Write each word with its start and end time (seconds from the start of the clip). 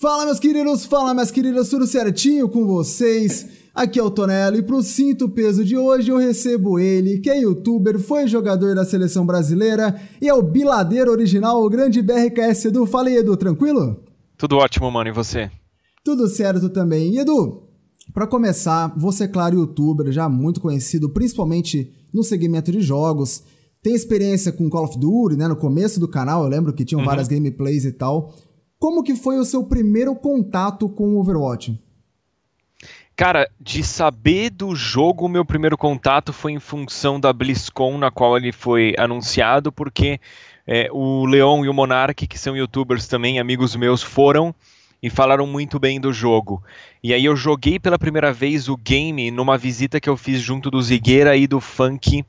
Fala, 0.00 0.24
meus 0.24 0.40
queridos, 0.40 0.86
fala, 0.86 1.12
minhas 1.12 1.30
queridas, 1.30 1.68
tudo 1.68 1.86
certinho 1.86 2.48
com 2.48 2.66
vocês? 2.66 3.46
Aqui 3.74 3.98
é 4.00 4.02
o 4.02 4.10
Tonelo 4.10 4.56
e 4.56 4.62
pro 4.62 4.82
Cinto 4.82 5.28
Peso 5.28 5.62
de 5.62 5.76
hoje 5.76 6.10
eu 6.10 6.16
recebo 6.16 6.78
ele, 6.78 7.18
que 7.18 7.28
é 7.28 7.38
youtuber, 7.42 7.98
foi 7.98 8.26
jogador 8.26 8.74
da 8.74 8.82
seleção 8.82 9.26
brasileira 9.26 10.00
e 10.18 10.26
é 10.26 10.32
o 10.32 10.40
biladeiro 10.40 11.10
original, 11.10 11.62
o 11.62 11.68
grande 11.68 12.00
BRKS 12.00 12.64
Edu. 12.64 12.86
Fala 12.86 13.08
aí, 13.08 13.18
Edu, 13.18 13.36
tranquilo? 13.36 14.02
Tudo 14.38 14.56
ótimo, 14.56 14.90
mano, 14.90 15.10
e 15.10 15.12
você? 15.12 15.50
Tudo 16.02 16.28
certo 16.28 16.70
também. 16.70 17.12
E 17.12 17.18
Edu, 17.18 17.64
para 18.14 18.26
começar, 18.26 18.94
você, 18.96 19.28
claro, 19.28 19.54
youtuber, 19.54 20.10
já 20.10 20.30
muito 20.30 20.62
conhecido, 20.62 21.10
principalmente 21.10 21.92
no 22.10 22.24
segmento 22.24 22.72
de 22.72 22.80
jogos, 22.80 23.42
tem 23.82 23.94
experiência 23.94 24.50
com 24.50 24.70
Call 24.70 24.84
of 24.84 24.98
Duty, 24.98 25.36
né? 25.36 25.46
No 25.46 25.56
começo 25.56 26.00
do 26.00 26.08
canal, 26.08 26.42
eu 26.42 26.48
lembro 26.48 26.72
que 26.72 26.86
tinham 26.86 27.00
uhum. 27.00 27.06
várias 27.06 27.28
gameplays 27.28 27.84
e 27.84 27.92
tal. 27.92 28.34
Como 28.80 29.02
que 29.02 29.14
foi 29.14 29.38
o 29.38 29.44
seu 29.44 29.62
primeiro 29.62 30.16
contato 30.16 30.88
com 30.88 31.10
o 31.10 31.20
Overwatch? 31.20 31.78
Cara, 33.14 33.46
de 33.60 33.84
saber 33.84 34.48
do 34.48 34.74
jogo, 34.74 35.28
meu 35.28 35.44
primeiro 35.44 35.76
contato 35.76 36.32
foi 36.32 36.52
em 36.52 36.58
função 36.58 37.20
da 37.20 37.30
BlizzCon, 37.30 37.98
na 37.98 38.10
qual 38.10 38.38
ele 38.38 38.50
foi 38.50 38.94
anunciado, 38.96 39.70
porque 39.70 40.18
é, 40.66 40.88
o 40.90 41.26
Leon 41.26 41.62
e 41.62 41.68
o 41.68 41.74
Monark, 41.74 42.26
que 42.26 42.38
são 42.38 42.56
youtubers 42.56 43.06
também, 43.06 43.38
amigos 43.38 43.76
meus, 43.76 44.02
foram 44.02 44.54
e 45.02 45.10
falaram 45.10 45.46
muito 45.46 45.78
bem 45.78 46.00
do 46.00 46.10
jogo. 46.10 46.62
E 47.02 47.12
aí 47.12 47.26
eu 47.26 47.36
joguei 47.36 47.78
pela 47.78 47.98
primeira 47.98 48.32
vez 48.32 48.66
o 48.66 48.78
game 48.78 49.30
numa 49.30 49.58
visita 49.58 50.00
que 50.00 50.08
eu 50.08 50.16
fiz 50.16 50.40
junto 50.40 50.70
do 50.70 50.80
Zigueira 50.80 51.36
e 51.36 51.46
do 51.46 51.60
Funk 51.60 52.24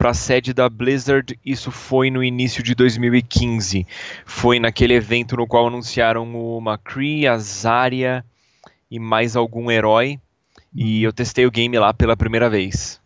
para 0.00 0.12
a 0.12 0.14
sede 0.14 0.54
da 0.54 0.66
Blizzard, 0.66 1.38
isso 1.44 1.70
foi 1.70 2.10
no 2.10 2.24
início 2.24 2.62
de 2.62 2.74
2015. 2.74 3.86
Foi 4.24 4.58
naquele 4.58 4.94
evento 4.94 5.36
no 5.36 5.46
qual 5.46 5.66
anunciaram 5.66 6.24
o 6.34 6.58
McCree, 6.58 7.26
a 7.26 7.36
Zarya 7.36 8.24
e 8.90 8.98
mais 8.98 9.36
algum 9.36 9.70
herói. 9.70 10.18
E 10.74 11.02
eu 11.02 11.12
testei 11.12 11.44
o 11.44 11.50
game 11.50 11.78
lá 11.78 11.92
pela 11.92 12.16
primeira 12.16 12.48
vez. 12.48 12.98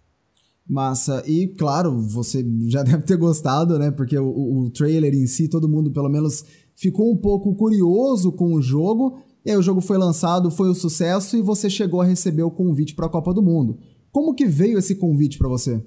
Massa. 0.65 1.21
E 1.27 1.49
claro, 1.49 2.01
você 2.01 2.47
já 2.69 2.85
deve 2.85 3.03
ter 3.03 3.17
gostado, 3.17 3.77
né? 3.77 3.91
Porque 3.91 4.17
o, 4.17 4.61
o 4.61 4.71
trailer 4.71 5.13
em 5.15 5.27
si, 5.27 5.49
todo 5.49 5.69
mundo 5.69 5.91
pelo 5.91 6.09
menos 6.09 6.45
ficou 6.77 7.13
um 7.13 7.17
pouco 7.17 7.57
curioso 7.57 8.31
com 8.31 8.55
o 8.55 8.63
jogo. 8.63 9.19
E 9.45 9.51
aí 9.51 9.57
o 9.57 9.63
jogo 9.63 9.81
foi 9.81 9.99
lançado, 9.99 10.49
foi 10.49 10.71
um 10.71 10.75
sucesso 10.75 11.37
e 11.37 11.43
você 11.43 11.69
chegou 11.69 12.01
a 12.01 12.07
receber 12.07 12.45
o 12.45 12.53
convite 12.53 12.95
para 12.95 13.07
a 13.07 13.11
Copa 13.11 13.35
do 13.35 13.43
Mundo. 13.43 13.81
Como 14.13 14.33
que 14.33 14.47
veio 14.47 14.79
esse 14.79 14.95
convite 14.95 15.37
para 15.37 15.49
você? 15.49 15.83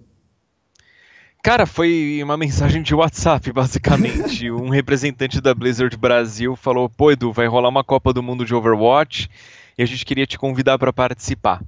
Cara, 1.44 1.66
foi 1.66 2.20
uma 2.24 2.36
mensagem 2.36 2.82
de 2.82 2.94
WhatsApp, 2.94 3.52
basicamente. 3.54 4.52
um 4.52 4.70
representante 4.70 5.40
da 5.40 5.54
Blizzard 5.54 5.96
Brasil 5.96 6.56
falou: 6.56 6.90
pô, 6.90 7.12
Edu, 7.12 7.32
vai 7.32 7.48
rolar 7.48 7.70
uma 7.70 7.84
Copa 7.84 8.14
do 8.14 8.22
Mundo 8.24 8.46
de 8.46 8.54
Overwatch 8.54 9.30
e 9.78 9.84
a 9.84 9.86
gente 9.86 10.06
queria 10.06 10.26
te 10.26 10.38
convidar 10.38 10.78
para 10.78 10.92
participar. 10.92 11.62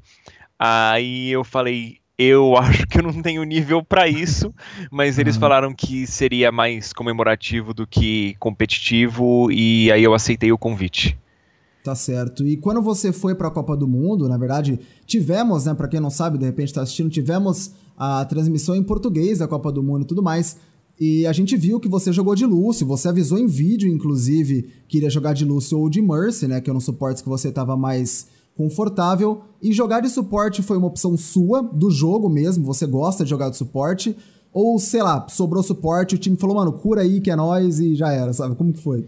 Aí 0.57 1.29
eu 1.29 1.43
falei: 1.43 1.97
eu 2.17 2.55
acho 2.59 2.85
que 2.85 2.99
eu 2.99 3.03
não 3.03 3.21
tenho 3.21 3.43
nível 3.43 3.81
para 3.81 4.07
isso, 4.07 4.53
mas 4.91 5.17
eles 5.17 5.35
uhum. 5.35 5.41
falaram 5.41 5.73
que 5.73 6.05
seria 6.05 6.51
mais 6.51 6.91
comemorativo 6.91 7.73
do 7.73 7.87
que 7.87 8.35
competitivo 8.39 9.49
e 9.49 9.89
aí 9.91 10.03
eu 10.03 10.13
aceitei 10.13 10.51
o 10.51 10.57
convite. 10.57 11.17
Tá 11.81 11.95
certo. 11.95 12.45
E 12.45 12.57
quando 12.57 12.81
você 12.81 13.13
foi 13.13 13.33
para 13.33 13.47
a 13.47 13.51
Copa 13.51 13.75
do 13.75 13.87
Mundo, 13.87 14.27
na 14.27 14.37
verdade, 14.37 14.77
tivemos, 15.05 15.65
né, 15.65 15.73
para 15.73 15.87
quem 15.87 15.99
não 15.99 16.09
sabe, 16.09 16.37
de 16.37 16.45
repente 16.45 16.67
está 16.67 16.81
assistindo, 16.81 17.09
tivemos 17.09 17.73
a 17.99 18.23
transmissão 18.23 18.75
em 18.75 18.83
português 18.83 19.39
da 19.39 19.47
Copa 19.47 19.71
do 19.71 19.83
Mundo 19.83 20.03
e 20.03 20.07
tudo 20.07 20.23
mais. 20.23 20.55
E 20.97 21.25
a 21.27 21.33
gente 21.33 21.55
viu 21.57 21.79
que 21.79 21.89
você 21.89 22.11
jogou 22.13 22.33
de 22.33 22.45
Lúcio, 22.45 22.87
você 22.87 23.09
avisou 23.09 23.37
em 23.37 23.45
vídeo, 23.45 23.91
inclusive, 23.91 24.69
que 24.87 24.97
iria 24.97 25.09
jogar 25.09 25.33
de 25.33 25.43
Lúcio 25.43 25.77
ou 25.77 25.89
de 25.89 26.01
Mercy, 26.01 26.47
né? 26.47 26.61
Que 26.61 26.69
eram 26.69 26.79
suportes 26.79 27.21
que 27.21 27.29
você 27.29 27.49
estava 27.49 27.75
mais 27.75 28.27
confortável. 28.55 29.41
E 29.61 29.71
jogar 29.73 30.01
de 30.01 30.09
suporte 30.09 30.61
foi 30.61 30.77
uma 30.77 30.87
opção 30.87 31.15
sua, 31.17 31.61
do 31.61 31.91
jogo 31.91 32.29
mesmo, 32.29 32.65
você 32.65 32.85
gosta 32.85 33.23
de 33.23 33.29
jogar 33.29 33.49
de 33.49 33.57
suporte. 33.57 34.15
Ou, 34.51 34.79
sei 34.79 35.03
lá, 35.03 35.25
sobrou 35.29 35.61
suporte, 35.61 36.15
o 36.15 36.17
time 36.17 36.35
falou, 36.35 36.55
mano, 36.55 36.73
cura 36.73 37.01
aí 37.01 37.21
que 37.21 37.29
é 37.29 37.35
nós 37.35 37.79
e 37.79 37.95
já 37.95 38.11
era, 38.11 38.33
sabe? 38.33 38.55
Como 38.55 38.73
que 38.73 38.81
foi? 38.81 39.05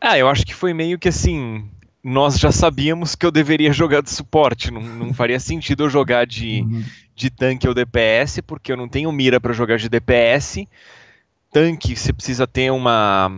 Ah, 0.00 0.16
eu 0.18 0.28
acho 0.28 0.46
que 0.46 0.54
foi 0.54 0.72
meio 0.72 0.98
que 0.98 1.08
assim 1.08 1.64
nós 2.02 2.38
já 2.38 2.50
sabíamos 2.50 3.14
que 3.14 3.26
eu 3.26 3.30
deveria 3.30 3.72
jogar 3.72 4.02
de 4.02 4.10
suporte. 4.10 4.70
Não, 4.70 4.80
não 4.80 5.12
faria 5.14 5.38
sentido 5.38 5.84
eu 5.84 5.90
jogar 5.90 6.26
de, 6.26 6.62
uhum. 6.62 6.84
de 7.14 7.30
tanque 7.30 7.68
ou 7.68 7.74
DPS, 7.74 8.40
porque 8.42 8.72
eu 8.72 8.76
não 8.76 8.88
tenho 8.88 9.12
mira 9.12 9.40
para 9.40 9.52
jogar 9.52 9.76
de 9.76 9.88
DPS. 9.88 10.66
Tanque, 11.52 11.96
você 11.96 12.12
precisa 12.12 12.46
ter 12.46 12.70
uma, 12.70 13.30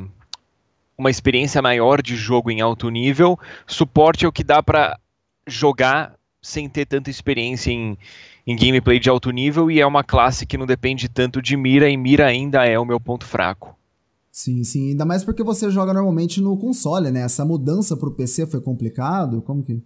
uma 0.96 1.10
experiência 1.10 1.60
maior 1.62 2.02
de 2.02 2.16
jogo 2.16 2.50
em 2.50 2.60
alto 2.60 2.88
nível. 2.88 3.38
Suporte 3.66 4.24
é 4.24 4.28
o 4.28 4.32
que 4.32 4.44
dá 4.44 4.62
para 4.62 4.98
jogar 5.46 6.14
sem 6.40 6.68
ter 6.68 6.86
tanta 6.86 7.08
experiência 7.08 7.70
em, 7.70 7.96
em 8.46 8.56
gameplay 8.56 8.98
de 8.98 9.08
alto 9.08 9.30
nível 9.30 9.70
e 9.70 9.80
é 9.80 9.86
uma 9.86 10.04
classe 10.04 10.44
que 10.44 10.58
não 10.58 10.66
depende 10.66 11.08
tanto 11.08 11.40
de 11.40 11.56
mira 11.56 11.88
e 11.88 11.96
mira 11.96 12.26
ainda 12.26 12.66
é 12.66 12.78
o 12.78 12.84
meu 12.84 13.00
ponto 13.00 13.24
fraco. 13.24 13.76
Sim, 14.32 14.64
sim. 14.64 14.88
Ainda 14.88 15.04
mais 15.04 15.22
porque 15.22 15.42
você 15.42 15.70
joga 15.70 15.92
normalmente 15.92 16.40
no 16.40 16.56
console, 16.56 17.10
né? 17.10 17.20
Essa 17.20 17.44
mudança 17.44 17.94
pro 17.94 18.10
PC 18.10 18.46
foi 18.46 18.62
complicado? 18.62 19.42
Como 19.42 19.62
que. 19.62 19.82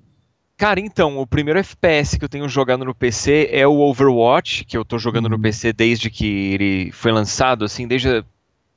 Cara, 0.56 0.78
então, 0.78 1.18
o 1.18 1.26
primeiro 1.26 1.58
FPS 1.58 2.16
que 2.16 2.24
eu 2.24 2.28
tenho 2.28 2.48
jogado 2.48 2.84
no 2.84 2.94
PC 2.94 3.48
é 3.50 3.66
o 3.66 3.80
Overwatch, 3.80 4.64
que 4.64 4.76
eu 4.78 4.84
tô 4.84 4.98
jogando 4.98 5.24
uhum. 5.24 5.32
no 5.32 5.40
PC 5.40 5.72
desde 5.72 6.08
que 6.08 6.54
ele 6.54 6.92
foi 6.92 7.10
lançado, 7.10 7.64
assim, 7.64 7.86
desde, 7.86 8.24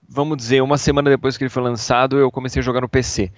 vamos 0.09 0.35
dizer, 0.35 0.61
uma 0.61 0.77
semana 0.77 1.09
depois 1.09 1.37
que 1.37 1.43
ele 1.43 1.49
foi 1.49 1.63
lançado, 1.63 2.17
eu 2.17 2.31
comecei 2.31 2.59
a 2.59 2.63
jogar 2.63 2.81
no 2.81 2.89
PC. 2.89 3.31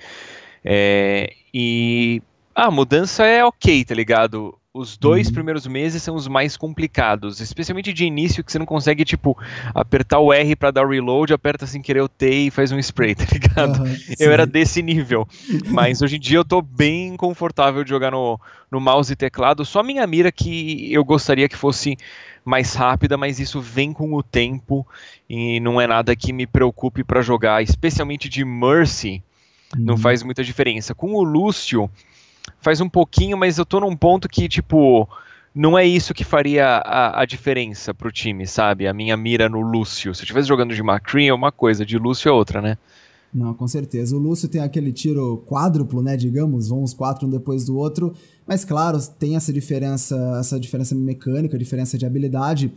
É, 0.64 1.34
e 1.53 2.24
a 2.56 2.72
mudança 2.72 3.25
é 3.25 3.44
ok, 3.44 3.84
tá 3.86 3.94
ligado? 3.94 4.58
Os 4.74 4.96
dois 4.96 5.28
uhum. 5.28 5.34
primeiros 5.34 5.68
meses 5.68 6.02
são 6.02 6.16
os 6.16 6.30
mais 6.30 6.56
complicados, 6.56 7.42
especialmente 7.42 7.92
de 7.92 8.06
início, 8.06 8.42
que 8.42 8.50
você 8.50 8.58
não 8.58 8.66
consegue, 8.66 9.04
tipo, 9.04 9.38
apertar 9.76 10.20
o 10.20 10.32
R 10.32 10.56
para 10.56 10.72
dar 10.72 10.88
reload, 10.88 11.34
aperta 11.34 11.68
sem 11.68 11.82
querer 11.82 12.00
o 12.00 12.08
T 12.08 12.48
e 12.48 12.52
faz 12.52 12.72
um 12.72 12.80
spray, 12.80 13.14
tá 13.16 13.26
ligado? 13.30 13.84
Uhum, 13.84 13.96
eu 14.18 14.32
era 14.32 14.46
desse 14.46 14.82
nível. 14.82 15.28
Mas 15.68 16.02
hoje 16.02 16.16
em 16.16 16.20
dia 16.22 16.38
eu 16.38 16.46
tô 16.46 16.62
bem 16.62 17.18
confortável 17.18 17.84
de 17.84 17.90
jogar 17.90 18.12
no, 18.12 18.40
no 18.72 18.80
mouse 18.80 19.12
e 19.12 19.16
teclado. 19.16 19.66
Só 19.66 19.82
a 19.82 19.84
minha 19.84 20.08
mira 20.08 20.32
que 20.32 20.88
eu 20.94 21.03
gostaria 21.03 21.50
que 21.50 21.58
fosse 21.58 21.98
mais 22.46 22.74
rápida, 22.74 23.18
mas 23.18 23.42
isso 23.42 23.59
vem 23.59 23.92
com 23.92 24.14
o 24.14 24.24
tempo 24.24 24.88
e 25.30 25.59
não 25.59 25.82
é 25.82 25.86
nada 25.86 26.16
que 26.16 26.32
me 26.32 26.48
preocupe 26.48 27.03
para 27.03 27.22
jogar, 27.22 27.62
especialmente 27.62 28.30
de 28.30 28.46
Mercy. 28.46 29.22
Uhum. 29.76 29.84
Não 29.84 29.98
faz 29.98 30.24
muita 30.24 30.46
diferença. 30.46 30.96
Com 30.96 31.14
o 31.14 31.24
Lúcio 31.24 31.90
faz 32.59 32.81
um 32.81 32.90
pouquinho, 32.90 33.38
mas 33.38 33.57
eu 33.57 33.66
tô 33.66 33.79
num 33.79 33.96
ponto 33.96 34.29
que, 34.29 34.47
tipo, 34.47 35.07
não 35.53 35.78
é 35.78 35.85
isso 35.85 36.13
que 36.13 36.24
faria 36.24 36.78
a, 36.78 37.22
a 37.22 37.25
diferença 37.25 37.94
pro 37.94 38.12
time, 38.12 38.47
sabe? 38.47 38.88
A 38.88 38.94
minha 38.94 39.18
mira 39.18 39.50
no 39.50 39.62
Lúcio. 39.62 40.13
Se 40.13 40.22
eu 40.22 40.24
estivesse 40.24 40.47
jogando 40.47 40.74
de 40.74 40.81
McCree 40.81 41.28
é 41.28 41.34
uma 41.34 41.52
coisa, 41.52 41.85
de 41.85 41.97
Lúcio 41.97 42.29
é 42.29 42.31
outra, 42.31 42.62
né? 42.62 42.78
Não, 43.34 43.53
com 43.53 43.68
certeza. 43.68 44.16
O 44.16 44.19
Lúcio 44.19 44.50
tem 44.50 44.62
aquele 44.62 44.91
tiro 44.91 45.44
quádruplo, 45.47 46.02
né, 46.02 46.18
digamos, 46.18 46.68
vão 46.68 46.84
os 46.84 46.94
quatro 46.94 47.28
um 47.28 47.29
depois 47.29 47.66
do 47.66 47.78
outro, 47.78 48.13
mas 48.46 48.66
claro, 48.66 49.00
tem 49.18 49.38
essa 49.38 49.53
diferença, 49.53 50.18
essa 50.38 50.59
diferença 50.59 50.94
mecânica, 50.94 51.58
diferença 51.58 51.97
de 51.97 52.06
habilidade. 52.06 52.73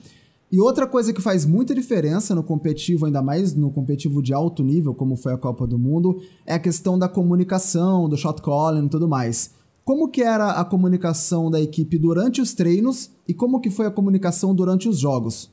E 0.52 0.60
outra 0.60 0.86
coisa 0.86 1.12
que 1.12 1.20
faz 1.20 1.44
muita 1.44 1.74
diferença 1.74 2.34
no 2.34 2.42
competitivo, 2.42 3.06
ainda 3.06 3.22
mais 3.22 3.54
no 3.54 3.70
competitivo 3.70 4.22
de 4.22 4.32
alto 4.32 4.62
nível, 4.62 4.94
como 4.94 5.16
foi 5.16 5.32
a 5.32 5.38
Copa 5.38 5.66
do 5.66 5.78
Mundo, 5.78 6.22
é 6.46 6.54
a 6.54 6.58
questão 6.58 6.98
da 6.98 7.08
comunicação, 7.08 8.08
do 8.08 8.16
shot 8.16 8.40
calling 8.40 8.86
e 8.86 8.88
tudo 8.88 9.08
mais. 9.08 9.52
Como 9.84 10.08
que 10.08 10.22
era 10.22 10.52
a 10.52 10.64
comunicação 10.64 11.50
da 11.50 11.60
equipe 11.60 11.98
durante 11.98 12.40
os 12.40 12.54
treinos 12.54 13.10
e 13.28 13.34
como 13.34 13.60
que 13.60 13.68
foi 13.68 13.86
a 13.86 13.90
comunicação 13.90 14.54
durante 14.54 14.88
os 14.88 14.98
jogos? 14.98 15.52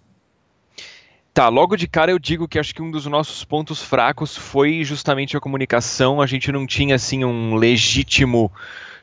Tá, 1.34 1.50
logo 1.50 1.76
de 1.76 1.88
cara 1.88 2.12
eu 2.12 2.20
digo 2.20 2.48
que 2.48 2.60
acho 2.60 2.76
que 2.76 2.82
um 2.82 2.92
dos 2.92 3.06
nossos 3.06 3.44
pontos 3.44 3.82
fracos 3.82 4.36
foi 4.36 4.84
justamente 4.84 5.36
a 5.36 5.40
comunicação. 5.40 6.22
A 6.22 6.26
gente 6.26 6.52
não 6.52 6.68
tinha 6.68 6.96
assim 6.96 7.26
um 7.26 7.56
legítimo 7.56 8.52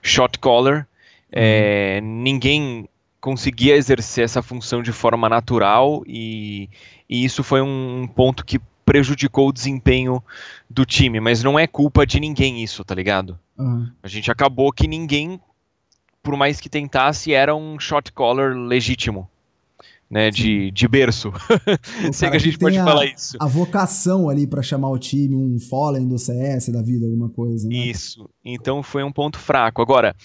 shot 0.03 0.39
caller. 0.39 0.87
É, 1.31 2.01
ninguém 2.03 2.88
conseguia 3.21 3.77
exercer 3.77 4.25
essa 4.25 4.43
função 4.43 4.83
de 4.83 4.93
forma 4.93 5.29
natural 5.29 6.03
e, 6.07 6.69
e 7.09 7.25
isso 7.25 7.43
foi 7.43 7.61
um 7.61 8.07
ponto 8.07 8.45
que 8.45 8.61
prejudicou 8.89 9.49
o 9.49 9.53
desempenho 9.53 10.23
do 10.69 10.87
time, 10.87 11.21
mas 11.21 11.43
não 11.43 11.59
é 11.59 11.67
culpa 11.67 12.07
de 12.07 12.19
ninguém 12.19 12.63
isso, 12.63 12.83
tá 12.83 12.95
ligado? 12.95 13.39
Uhum. 13.59 13.87
A 14.03 14.09
gente 14.09 14.31
acabou 14.31 14.73
que 14.73 14.89
ninguém, 14.89 15.39
por 16.23 16.37
mais 16.37 16.59
que 16.59 16.71
tentasse, 16.71 17.35
era 17.35 17.55
um 17.55 17.79
shot 17.79 18.11
caller 18.13 18.57
legítimo. 18.57 19.29
Né, 20.11 20.31
de, 20.31 20.71
de 20.71 20.89
berço. 20.89 21.31
Sei 22.15 22.31
que 22.31 22.37
a 22.37 22.41
gente 22.41 22.55
que 22.55 22.61
pode 22.61 22.79
a, 22.79 22.83
falar 22.83 23.05
isso. 23.05 23.37
A 23.39 23.47
vocação 23.47 24.31
ali 24.31 24.47
para 24.47 24.63
chamar 24.63 24.89
o 24.89 24.99
time, 24.99 25.37
um 25.37 25.59
Fallen 25.61 26.09
do 26.09 26.19
CS 26.19 26.71
da 26.71 26.81
vida, 26.81 27.05
alguma 27.05 27.29
coisa. 27.29 27.69
Né? 27.69 27.77
Isso. 27.77 28.27
Então 28.43 28.83
foi 28.83 29.05
um 29.05 29.13
ponto 29.13 29.39
fraco. 29.39 29.83
Agora, 29.83 30.17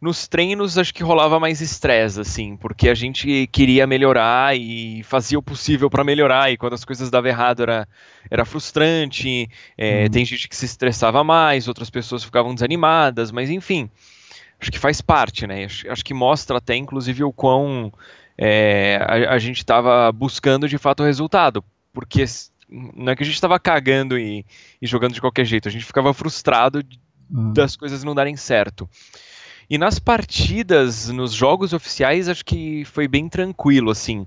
nos 0.00 0.26
treinos 0.26 0.78
acho 0.78 0.94
que 0.94 1.02
rolava 1.02 1.38
mais 1.38 1.60
estresse, 1.60 2.20
assim, 2.20 2.56
porque 2.56 2.88
a 2.88 2.94
gente 2.94 3.46
queria 3.52 3.86
melhorar 3.86 4.56
e 4.56 5.02
fazia 5.02 5.38
o 5.38 5.42
possível 5.42 5.90
para 5.90 6.02
melhorar, 6.02 6.50
e 6.50 6.56
quando 6.56 6.72
as 6.72 6.84
coisas 6.84 7.10
davam 7.10 7.28
errado 7.28 7.62
era, 7.62 7.86
era 8.30 8.44
frustrante, 8.44 9.48
é, 9.76 10.04
uhum. 10.04 10.10
tem 10.10 10.24
gente 10.24 10.48
que 10.48 10.56
se 10.56 10.64
estressava 10.64 11.22
mais, 11.22 11.68
outras 11.68 11.90
pessoas 11.90 12.24
ficavam 12.24 12.54
desanimadas, 12.54 13.30
mas 13.30 13.50
enfim, 13.50 13.90
acho 14.58 14.72
que 14.72 14.78
faz 14.78 15.02
parte, 15.02 15.46
né? 15.46 15.64
Acho, 15.64 15.90
acho 15.90 16.04
que 16.04 16.14
mostra 16.14 16.56
até, 16.56 16.76
inclusive, 16.76 17.22
o 17.22 17.32
quão 17.32 17.92
é, 18.38 18.98
a, 19.02 19.34
a, 19.34 19.38
gente 19.38 19.58
estava 19.58 20.10
buscando 20.12 20.66
de 20.66 20.78
fato 20.78 21.02
o 21.02 21.06
resultado, 21.06 21.62
porque 21.92 22.24
não 22.70 23.12
é 23.12 23.16
que 23.16 23.22
a 23.22 23.26
gente 23.26 23.34
estava 23.34 23.60
cagando 23.60 24.18
e, 24.18 24.46
e, 24.80 24.86
jogando 24.86 25.12
de 25.12 25.20
qualquer 25.20 25.44
jeito, 25.44 25.68
a 25.68 25.70
gente 25.70 25.84
ficava 25.84 26.14
frustrado 26.14 26.82
uhum. 27.30 27.52
das 27.52 27.76
coisas 27.76 28.02
não 28.02 28.14
darem 28.14 28.36
certo. 28.36 28.88
E 29.70 29.78
nas 29.78 30.00
partidas, 30.00 31.08
nos 31.10 31.32
jogos 31.32 31.72
oficiais, 31.72 32.28
acho 32.28 32.44
que 32.44 32.84
foi 32.86 33.06
bem 33.06 33.28
tranquilo, 33.28 33.92
assim. 33.92 34.26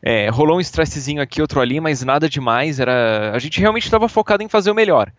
É, 0.00 0.28
rolou 0.28 0.58
um 0.58 0.60
estressezinho 0.60 1.20
aqui, 1.20 1.42
outro 1.42 1.60
ali, 1.60 1.80
mas 1.80 2.04
nada 2.04 2.28
demais. 2.28 2.78
Era, 2.78 3.32
a 3.34 3.38
gente 3.40 3.58
realmente 3.58 3.82
estava 3.82 4.08
focado 4.08 4.44
em 4.44 4.48
fazer 4.48 4.70
o 4.70 4.74
melhor. 4.74 5.12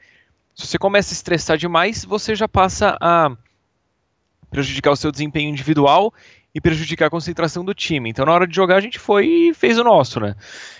Se 0.55 0.65
você 0.65 0.77
começa 0.77 1.11
a 1.13 1.15
estressar 1.15 1.57
demais, 1.57 2.05
você 2.05 2.33
já 2.33 2.47
passa 2.47 2.97
a 3.01 3.35
prejudicar 4.49 4.91
o 4.91 4.95
seu 4.95 5.11
desempenho 5.11 5.49
individual 5.49 6.13
e 6.55 6.61
prejudicar 6.61 7.07
a 7.07 7.09
concentração 7.09 7.65
do 7.65 7.73
time. 7.73 8.09
Então, 8.09 8.25
na 8.25 8.31
hora 8.31 8.47
de 8.47 8.55
jogar, 8.55 8.77
a 8.77 8.81
gente 8.81 8.97
foi 8.97 9.27
e 9.27 9.53
fez 9.53 9.77
o 9.77 9.83
nosso, 9.83 10.21
né? 10.21 10.33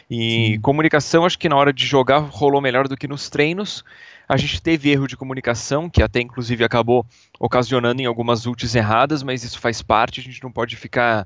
E 0.10 0.54
Sim. 0.54 0.62
comunicação, 0.62 1.26
acho 1.26 1.38
que 1.38 1.50
na 1.50 1.58
hora 1.58 1.74
de 1.74 1.86
jogar 1.86 2.20
rolou 2.20 2.62
melhor 2.62 2.88
do 2.88 2.96
que 2.96 3.08
nos 3.08 3.30
treinos. 3.30 3.84
A 4.28 4.36
gente 4.36 4.62
teve 4.62 4.90
erro 4.90 5.08
de 5.08 5.16
comunicação, 5.16 5.90
que 5.90 6.04
até 6.04 6.20
inclusive 6.20 6.64
acabou 6.64 7.06
ocasionando 7.40 8.02
em 8.02 8.06
algumas 8.06 8.46
ults 8.46 8.76
erradas, 8.76 9.24
mas 9.24 9.44
isso 9.44 9.60
faz 9.60 9.82
parte, 9.82 10.20
a 10.20 10.24
gente 10.24 10.44
não 10.44 10.52
pode 10.52 10.76
ficar 10.76 11.26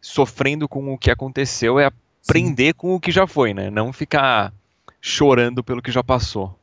sofrendo 0.00 0.68
com 0.68 0.92
o 0.92 0.98
que 0.98 1.10
aconteceu, 1.10 1.78
é 1.78 1.90
aprender 2.26 2.68
Sim. 2.68 2.74
com 2.76 2.94
o 2.94 3.00
que 3.00 3.12
já 3.12 3.26
foi, 3.26 3.54
né? 3.54 3.70
Não 3.70 3.92
ficar 3.92 4.52
chorando 5.00 5.62
pelo 5.62 5.80
que 5.80 5.92
já 5.92 6.02
passou. 6.02 6.58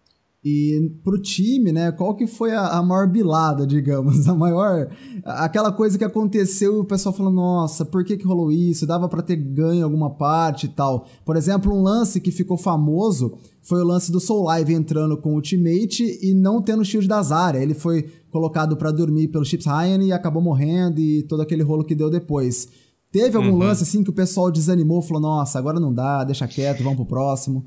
E 0.47 0.91
pro 1.03 1.19
time, 1.19 1.71
né, 1.71 1.91
qual 1.91 2.13
que 2.13 2.27
foi 2.27 2.51
a, 2.51 2.67
a 2.67 2.83
maior 2.83 3.07
bilada, 3.07 3.65
digamos, 3.65 4.27
a 4.29 4.35
maior, 4.35 4.87
aquela 5.23 5.71
coisa 5.71 5.97
que 5.97 6.03
aconteceu 6.03 6.75
e 6.75 6.79
o 6.81 6.85
pessoal 6.85 7.15
falou, 7.15 7.33
nossa, 7.33 7.83
por 7.83 8.05
que 8.05 8.15
que 8.15 8.27
rolou 8.27 8.51
isso? 8.51 8.85
Dava 8.85 9.09
para 9.09 9.23
ter 9.23 9.37
ganho 9.37 9.83
alguma 9.83 10.11
parte 10.11 10.67
e 10.67 10.69
tal. 10.69 11.07
Por 11.25 11.35
exemplo, 11.35 11.73
um 11.73 11.81
lance 11.81 12.21
que 12.21 12.29
ficou 12.29 12.57
famoso 12.57 13.39
foi 13.63 13.81
o 13.81 13.87
lance 13.87 14.11
do 14.11 14.19
Soul 14.19 14.43
Live 14.43 14.71
entrando 14.71 15.17
com 15.17 15.31
o 15.31 15.35
Ultimate 15.37 16.19
e 16.21 16.35
não 16.35 16.61
tendo 16.61 16.85
shield 16.85 17.07
da 17.07 17.23
Zarya. 17.23 17.63
Ele 17.63 17.73
foi 17.73 18.03
colocado 18.29 18.77
para 18.77 18.91
dormir 18.91 19.29
pelo 19.29 19.43
Chips 19.43 19.65
Ryan 19.65 20.03
e 20.03 20.13
acabou 20.13 20.43
morrendo 20.43 20.99
e 20.99 21.23
todo 21.23 21.41
aquele 21.41 21.63
rolo 21.63 21.83
que 21.83 21.95
deu 21.95 22.11
depois. 22.11 22.67
Teve 23.11 23.35
algum 23.35 23.53
uhum. 23.53 23.57
lance 23.57 23.81
assim 23.81 24.03
que 24.03 24.11
o 24.11 24.13
pessoal 24.13 24.51
desanimou, 24.51 25.01
falou, 25.01 25.23
nossa, 25.23 25.57
agora 25.57 25.79
não 25.79 25.91
dá, 25.91 26.23
deixa 26.23 26.47
quieto, 26.47 26.83
vamos 26.83 26.97
pro 26.97 27.05
próximo? 27.07 27.65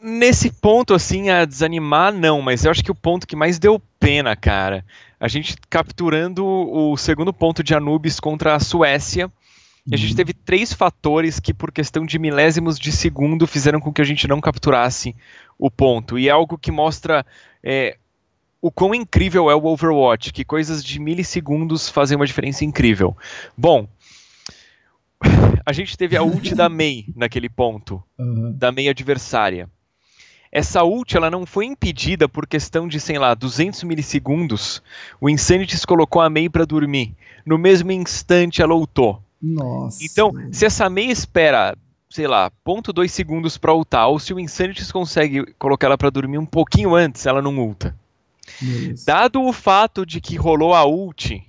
Nesse 0.00 0.52
ponto, 0.52 0.94
assim, 0.94 1.28
a 1.28 1.44
desanimar, 1.44 2.12
não, 2.12 2.40
mas 2.40 2.64
eu 2.64 2.70
acho 2.70 2.84
que 2.84 2.90
o 2.90 2.94
ponto 2.94 3.26
que 3.26 3.34
mais 3.34 3.58
deu 3.58 3.82
pena, 3.98 4.36
cara, 4.36 4.84
a 5.18 5.26
gente 5.26 5.56
capturando 5.68 6.46
o 6.46 6.96
segundo 6.96 7.32
ponto 7.32 7.64
de 7.64 7.74
Anubis 7.74 8.20
contra 8.20 8.54
a 8.54 8.60
Suécia, 8.60 9.30
e 9.90 9.94
a 9.94 9.98
gente 9.98 10.10
uhum. 10.10 10.16
teve 10.16 10.34
três 10.34 10.72
fatores 10.72 11.40
que, 11.40 11.54
por 11.54 11.72
questão 11.72 12.04
de 12.04 12.18
milésimos 12.18 12.78
de 12.78 12.92
segundo, 12.92 13.46
fizeram 13.46 13.80
com 13.80 13.92
que 13.92 14.02
a 14.02 14.04
gente 14.04 14.28
não 14.28 14.40
capturasse 14.40 15.16
o 15.58 15.70
ponto. 15.70 16.18
E 16.18 16.28
é 16.28 16.30
algo 16.30 16.58
que 16.58 16.70
mostra 16.70 17.24
é, 17.64 17.96
o 18.60 18.70
quão 18.70 18.94
incrível 18.94 19.50
é 19.50 19.54
o 19.54 19.64
Overwatch, 19.64 20.32
que 20.32 20.44
coisas 20.44 20.84
de 20.84 21.00
milissegundos 21.00 21.88
fazem 21.88 22.16
uma 22.16 22.26
diferença 22.26 22.64
incrível. 22.64 23.16
Bom, 23.56 23.88
a 25.64 25.72
gente 25.72 25.96
teve 25.96 26.16
a 26.16 26.22
ult 26.22 26.54
da 26.54 26.68
Mei 26.70 27.06
naquele 27.16 27.48
ponto, 27.48 28.02
uhum. 28.18 28.52
da 28.56 28.70
Mei 28.70 28.88
adversária. 28.88 29.70
Essa 30.50 30.82
ult 30.82 31.16
ela 31.16 31.30
não 31.30 31.44
foi 31.44 31.66
impedida 31.66 32.28
por 32.28 32.46
questão 32.46 32.88
de, 32.88 32.98
sei 32.98 33.18
lá, 33.18 33.34
200 33.34 33.82
milissegundos. 33.82 34.82
O 35.20 35.28
Insanities 35.28 35.84
colocou 35.84 36.22
a 36.22 36.30
Mei 36.30 36.48
para 36.48 36.64
dormir. 36.64 37.14
No 37.44 37.58
mesmo 37.58 37.92
instante 37.92 38.62
ela 38.62 38.74
ultou. 38.74 39.22
Nossa. 39.40 40.02
Então, 40.02 40.32
se 40.50 40.66
essa 40.66 40.88
Mei 40.88 41.10
espera, 41.10 41.76
sei 42.10 42.26
lá, 42.26 42.50
ponto 42.64 42.92
dois 42.92 43.12
segundos 43.12 43.58
para 43.58 43.74
ultar, 43.74 44.08
ou 44.08 44.18
se 44.18 44.32
o 44.32 44.40
Insanities 44.40 44.90
consegue 44.90 45.52
colocar 45.58 45.86
ela 45.88 45.98
para 45.98 46.10
dormir 46.10 46.38
um 46.38 46.46
pouquinho 46.46 46.94
antes, 46.94 47.26
ela 47.26 47.42
não 47.42 47.58
ulta. 47.58 47.94
Dado 49.04 49.42
o 49.42 49.52
fato 49.52 50.06
de 50.06 50.20
que 50.20 50.36
rolou 50.36 50.74
a 50.74 50.84
ult, 50.84 51.42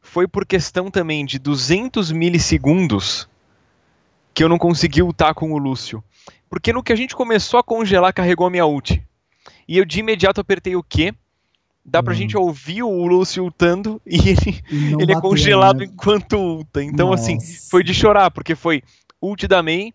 foi 0.00 0.26
por 0.26 0.46
questão 0.46 0.90
também 0.90 1.24
de 1.24 1.38
200 1.38 2.10
milissegundos 2.10 3.28
que 4.32 4.42
eu 4.42 4.48
não 4.48 4.58
consegui 4.58 5.02
ultar 5.02 5.34
com 5.34 5.52
o 5.52 5.58
Lúcio. 5.58 6.02
Porque 6.48 6.72
no 6.72 6.82
que 6.82 6.92
a 6.92 6.96
gente 6.96 7.14
começou 7.14 7.60
a 7.60 7.62
congelar, 7.62 8.12
carregou 8.12 8.46
a 8.46 8.50
minha 8.50 8.66
ult. 8.66 9.02
E 9.66 9.78
eu 9.78 9.84
de 9.84 10.00
imediato 10.00 10.40
apertei 10.40 10.74
o 10.76 10.82
Q. 10.82 11.14
Dá 11.84 12.02
pra 12.02 12.12
hum. 12.12 12.16
gente 12.16 12.36
ouvir 12.36 12.82
o 12.82 13.06
Lúcio 13.06 13.42
ultando 13.42 14.00
e 14.04 14.16
ele, 14.16 14.62
ele 15.00 15.12
é 15.12 15.20
congelado 15.20 15.78
né? 15.78 15.86
enquanto 15.86 16.36
ulta. 16.36 16.82
Então, 16.82 17.12
assim, 17.12 17.34
Nossa. 17.34 17.46
assim, 17.46 17.68
foi 17.70 17.82
de 17.82 17.94
chorar, 17.94 18.30
porque 18.30 18.54
foi 18.54 18.82
ult 19.22 19.46
da 19.46 19.62
Mei, 19.62 19.94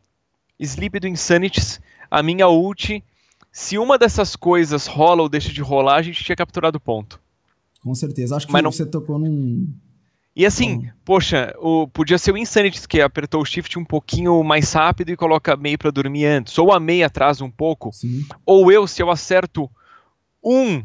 sleep 0.59 1.00
do 1.00 1.07
Insanities, 1.07 1.80
a 2.09 2.24
minha 2.24 2.47
ult. 2.47 3.03
Se 3.51 3.77
uma 3.77 3.97
dessas 4.00 4.36
coisas 4.36 4.88
rola 4.88 5.21
ou 5.21 5.29
deixa 5.29 5.53
de 5.53 5.62
rolar, 5.62 5.97
a 5.97 6.01
gente 6.01 6.24
tinha 6.24 6.36
capturado 6.36 6.77
o 6.77 6.81
ponto. 6.81 7.19
Com 7.83 7.94
certeza. 7.94 8.36
Acho 8.36 8.47
que 8.47 8.53
Mas 8.53 8.63
não... 8.63 8.71
você 8.71 8.86
tocou 8.86 9.19
num, 9.19 9.71
e 10.35 10.47
assim, 10.47 10.89
poxa, 11.06 11.53
o, 11.59 11.88
podia 11.88 12.18
ser 12.18 12.31
o 12.31 12.38
Insanity 12.38 12.88
que 12.88 13.00
apertou 13.00 13.41
o 13.41 13.45
shift 13.45 13.77
um 13.77 13.85
pouquinho 13.85 14.44
mais 14.44 14.74
rápido 14.74 15.12
e 15.12 15.15
coloca 15.15 15.53
a 15.53 15.57
Mei 15.57 15.77
para 15.77 15.91
dormir 15.91 16.25
antes, 16.25 16.57
ou 16.57 16.71
a 16.71 16.80
Mei 16.80 17.03
atrasa 17.03 17.44
um 17.44 17.51
pouco, 17.51 17.91
Sim. 17.94 18.25
ou 18.44 18.71
eu, 18.71 18.88
se 18.88 19.01
eu 19.03 19.12
acerto 19.12 19.69
um, 20.44 20.83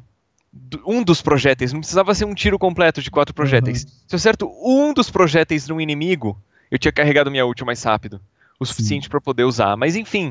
um 0.87 1.03
dos 1.03 1.23
projéteis, 1.23 1.73
não 1.73 1.81
precisava 1.81 2.15
ser 2.15 2.27
um 2.27 2.35
tiro 2.35 2.59
completo 2.59 3.01
de 3.01 3.11
quatro 3.11 3.35
projéteis. 3.35 3.85
Uhum. 3.85 3.91
Se 4.07 4.15
eu 4.15 4.17
acerto 4.17 4.51
um 4.63 4.93
dos 4.93 5.11
projéteis 5.11 5.67
no 5.67 5.81
inimigo, 5.81 6.39
eu 6.71 6.79
tinha 6.79 6.93
carregado 6.93 7.31
minha 7.31 7.47
ult 7.47 7.65
mais 7.65 7.83
rápido, 7.83 8.21
o 8.61 8.67
suficiente 8.67 9.09
para 9.09 9.21
poder 9.21 9.45
usar. 9.45 9.79
Mas 9.79 9.97
enfim, 9.97 10.31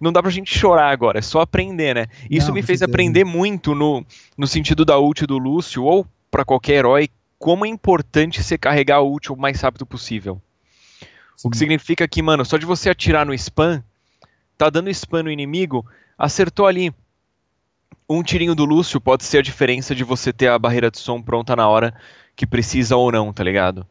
não 0.00 0.12
dá 0.12 0.22
pra 0.22 0.30
gente 0.30 0.56
chorar 0.56 0.90
agora, 0.92 1.18
é 1.18 1.22
só 1.22 1.40
aprender, 1.40 1.96
né? 1.96 2.06
Isso 2.30 2.48
não, 2.48 2.54
me 2.54 2.62
fez 2.62 2.78
certeza. 2.78 2.94
aprender 2.94 3.24
muito 3.24 3.74
no, 3.74 4.06
no 4.38 4.46
sentido 4.46 4.84
da 4.84 5.00
ult 5.00 5.26
do 5.26 5.36
Lúcio, 5.36 5.82
ou 5.82 6.06
para 6.30 6.44
qualquer 6.44 6.74
herói 6.74 7.08
como 7.38 7.66
é 7.66 7.68
importante 7.68 8.42
você 8.42 8.56
carregar 8.56 8.96
a 8.96 9.02
ult 9.02 9.32
o 9.32 9.36
mais 9.36 9.60
rápido 9.60 9.86
possível. 9.86 10.40
Sim. 11.36 11.48
O 11.48 11.50
que 11.50 11.56
significa 11.56 12.08
que, 12.08 12.22
mano, 12.22 12.44
só 12.44 12.56
de 12.56 12.64
você 12.64 12.88
atirar 12.88 13.26
no 13.26 13.34
spam, 13.34 13.82
tá 14.56 14.70
dando 14.70 14.90
spam 14.90 15.24
no 15.24 15.30
inimigo, 15.30 15.86
acertou 16.16 16.66
ali. 16.66 16.92
Um 18.08 18.22
tirinho 18.22 18.54
do 18.54 18.64
Lúcio 18.64 19.00
pode 19.00 19.24
ser 19.24 19.38
a 19.38 19.42
diferença 19.42 19.94
de 19.94 20.04
você 20.04 20.32
ter 20.32 20.48
a 20.48 20.58
barreira 20.58 20.90
de 20.90 20.98
som 20.98 21.20
pronta 21.20 21.56
na 21.56 21.68
hora 21.68 21.94
que 22.34 22.46
precisa 22.46 22.96
ou 22.96 23.10
não, 23.10 23.32
tá 23.32 23.42
ligado? 23.42 23.86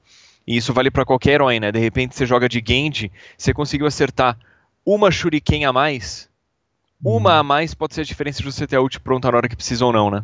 E 0.47 0.55
isso 0.55 0.73
vale 0.73 0.89
para 0.89 1.05
qualquer 1.05 1.33
herói, 1.33 1.59
né? 1.59 1.71
De 1.71 1.79
repente 1.79 2.15
você 2.15 2.25
joga 2.25 2.47
de 2.47 2.63
Genji, 2.65 3.11
você 3.37 3.53
conseguiu 3.53 3.87
acertar 3.87 4.37
uma 4.85 5.11
shuriken 5.11 5.65
a 5.65 5.73
mais, 5.73 6.29
uma 7.03 7.31
uhum. 7.31 7.39
a 7.39 7.43
mais 7.43 7.73
pode 7.73 7.93
ser 7.93 8.01
a 8.01 8.05
diferença 8.05 8.39
de 8.39 8.51
você 8.51 8.65
ter 8.65 8.75
a 8.77 8.81
ult 8.81 8.99
pronta 8.99 9.29
na 9.29 9.37
hora 9.37 9.49
que 9.49 9.55
precisa 9.55 9.85
ou 9.85 9.91
não, 9.91 10.09
né? 10.09 10.23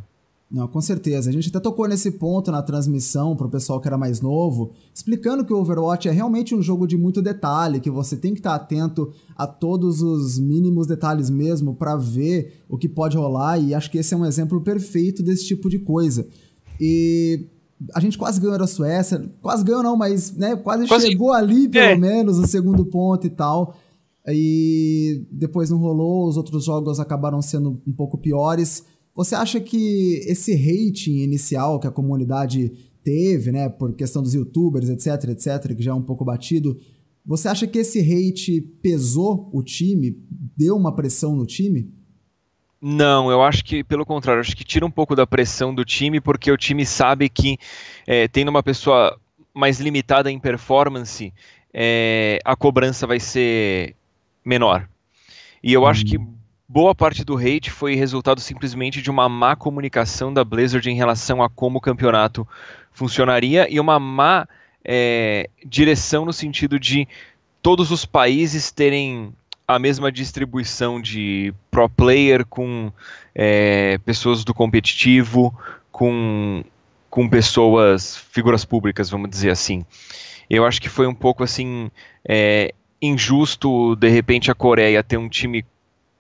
Não, 0.52 0.68
com 0.68 0.82
certeza. 0.82 1.30
A 1.30 1.34
gente 1.34 1.48
até 1.48 1.62
tocou 1.62 1.88
nesse 1.88 2.12
ponto 2.12 2.52
na 2.52 2.62
transmissão 2.62 3.38
para 3.38 3.48
o 3.48 3.50
pessoal 3.50 3.80
que 3.80 3.88
era 3.88 3.98
mais 3.98 4.20
novo, 4.20 4.74
explicando 4.94 5.46
que 5.46 5.54
o 5.54 5.58
Overwatch 5.58 6.10
é 6.10 6.12
realmente 6.12 6.54
um 6.54 6.62
jogo 6.62 6.86
de 6.86 6.98
muito 6.98 7.22
detalhe, 7.22 7.80
que 7.80 7.90
você 7.90 8.18
tem 8.18 8.34
que 8.34 8.42
estar 8.42 8.56
atento 8.56 9.14
a 9.38 9.48
todos 9.48 10.02
os 10.02 10.38
mínimos 10.38 10.88
detalhes 10.88 11.30
mesmo 11.30 11.74
para 11.74 11.96
ver 11.96 12.64
o 12.68 12.78
que 12.78 12.90
pode 12.90 13.16
rolar, 13.16 13.60
e 13.60 13.74
acho 13.74 13.90
que 13.90 13.98
esse 13.98 14.14
é 14.14 14.18
um 14.18 14.26
exemplo 14.26 14.62
perfeito 14.62 15.24
desse 15.24 15.46
tipo 15.46 15.70
de 15.70 15.80
coisa. 15.80 16.28
E 16.82 17.48
a 17.94 18.02
gente 18.02 18.18
quase 18.18 18.42
ganhou 18.42 18.62
a 18.62 18.68
Suécia, 18.68 19.32
quase 19.42 19.64
ganhou 19.64 19.82
não, 19.82 19.96
mas 19.96 20.36
né, 20.36 20.58
quase, 20.58 20.86
quase 20.86 21.08
chegou 21.08 21.32
ali 21.32 21.70
pelo 21.70 21.86
é. 21.86 21.96
menos 21.96 22.38
o 22.38 22.46
segundo 22.46 22.86
ponto 22.86 23.26
e 23.26 23.30
tal. 23.30 23.74
E 24.28 25.26
depois 25.32 25.70
não 25.70 25.78
rolou, 25.78 26.28
os 26.28 26.36
outros 26.38 26.66
jogos 26.66 27.00
acabaram 27.00 27.42
sendo 27.42 27.82
um 27.88 27.94
pouco 27.94 28.18
piores. 28.18 28.86
Você 29.16 29.36
acha 29.36 29.60
que 29.60 30.24
esse 30.26 30.56
rating 30.56 31.18
inicial 31.20 31.80
que 31.80 31.88
a 31.88 31.92
comunidade 31.92 32.72
teve, 33.04 33.52
né, 33.52 33.68
por 33.68 33.94
questão 33.94 34.22
dos 34.22 34.34
youtubers, 34.34 34.90
etc, 34.90 35.30
etc, 35.30 35.76
que 35.76 35.84
já 35.84 35.92
é 35.92 35.94
um 35.94 36.02
pouco 36.02 36.24
batido, 36.24 36.80
você 37.26 37.48
acha 37.48 37.68
que 37.68 37.80
esse 37.80 38.00
hate 38.00 38.62
pesou 38.82 39.50
o 39.54 39.62
time, 39.62 40.18
deu 40.58 40.76
uma 40.76 40.96
pressão 40.96 41.36
no 41.36 41.46
time? 41.46 41.92
Não, 42.82 43.30
eu 43.30 43.44
acho 43.44 43.64
que, 43.64 43.84
pelo 43.84 44.06
contrário, 44.06 44.42
acho 44.42 44.56
que 44.56 44.64
tira 44.64 44.86
um 44.86 44.92
pouco 44.92 45.16
da 45.16 45.28
pressão 45.28 45.74
do 45.74 45.86
time, 45.86 46.20
porque 46.20 46.52
o 46.52 46.58
time 46.58 46.84
sabe 46.84 47.30
que, 47.30 47.58
é, 48.08 48.28
tendo 48.28 48.50
uma 48.50 48.64
pessoa 48.64 49.20
mais 49.54 49.80
limitada 49.80 50.32
em 50.32 50.40
performance, 50.40 51.32
é, 51.72 52.40
a 52.44 52.56
cobrança 52.56 53.06
vai 53.06 53.20
ser 53.20 53.96
menor. 54.44 54.90
E 55.64 55.74
eu 55.74 55.84
hum. 55.84 55.86
acho 55.86 56.06
que 56.06 56.18
boa 56.72 56.96
parte 56.96 57.26
do 57.26 57.36
hate 57.36 57.70
foi 57.70 57.96
resultado 57.96 58.40
simplesmente 58.40 59.02
de 59.02 59.12
uma 59.12 59.28
má 59.28 59.58
comunicação 59.58 60.34
da 60.34 60.42
Blizzard 60.42 60.90
em 60.90 60.96
relação 60.96 61.44
a 61.44 61.50
como 61.50 61.80
o 61.80 61.82
campeonato 61.82 62.48
funcionaria 62.94 63.68
e 63.70 63.78
uma 63.78 64.00
má 64.00 64.48
é, 64.82 65.50
direção 65.66 66.24
no 66.24 66.32
sentido 66.32 66.80
de 66.80 67.10
todos 67.62 67.92
os 67.92 68.06
países 68.06 68.72
terem 68.72 69.34
a 69.68 69.78
mesma 69.78 70.10
distribuição 70.10 71.02
de 71.02 71.54
pro 71.70 71.90
player 71.90 72.46
com 72.46 72.90
é, 73.36 73.98
pessoas 74.06 74.46
do 74.46 74.54
competitivo, 74.54 75.54
com, 75.92 76.64
com 77.10 77.28
pessoas, 77.28 78.16
figuras 78.32 78.64
públicas, 78.64 79.10
vamos 79.10 79.30
dizer 79.30 79.50
assim. 79.50 79.86
Eu 80.50 80.66
acho 80.66 80.82
que 80.82 80.88
foi 80.88 81.06
um 81.06 81.14
pouco 81.14 81.44
assim 81.44 81.92
é, 82.26 82.74
injusto 83.02 83.94
de 83.98 84.08
repente 84.08 84.50
a 84.50 84.56
Coreia 84.56 85.04
ter 85.04 85.18
um 85.18 85.28
time 85.28 85.66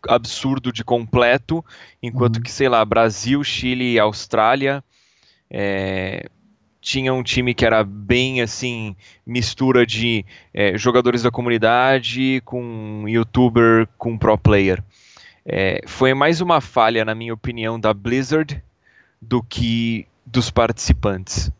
absurdo 0.07 0.71
de 0.71 0.83
completo, 0.83 1.63
enquanto 2.01 2.37
uhum. 2.37 2.43
que, 2.43 2.51
sei 2.51 2.69
lá, 2.69 2.83
Brasil, 2.83 3.43
Chile 3.43 3.93
e 3.93 3.99
Austrália 3.99 4.83
é, 5.49 6.29
tinha 6.79 7.13
um 7.13 7.21
time 7.21 7.53
que 7.53 7.65
era 7.65 7.83
bem 7.83 8.41
assim, 8.41 8.95
mistura 9.25 9.85
de 9.85 10.25
é, 10.53 10.77
jogadores 10.77 11.21
da 11.21 11.29
comunidade 11.29 12.41
com 12.43 13.05
youtuber 13.07 13.87
com 13.97 14.17
pro 14.17 14.37
player. 14.37 14.83
É, 15.45 15.81
foi 15.85 16.13
mais 16.13 16.41
uma 16.41 16.61
falha, 16.61 17.05
na 17.05 17.13
minha 17.13 17.33
opinião, 17.33 17.79
da 17.79 17.93
Blizzard 17.93 18.63
do 19.21 19.43
que 19.43 20.07
dos 20.25 20.49
participantes. 20.49 21.51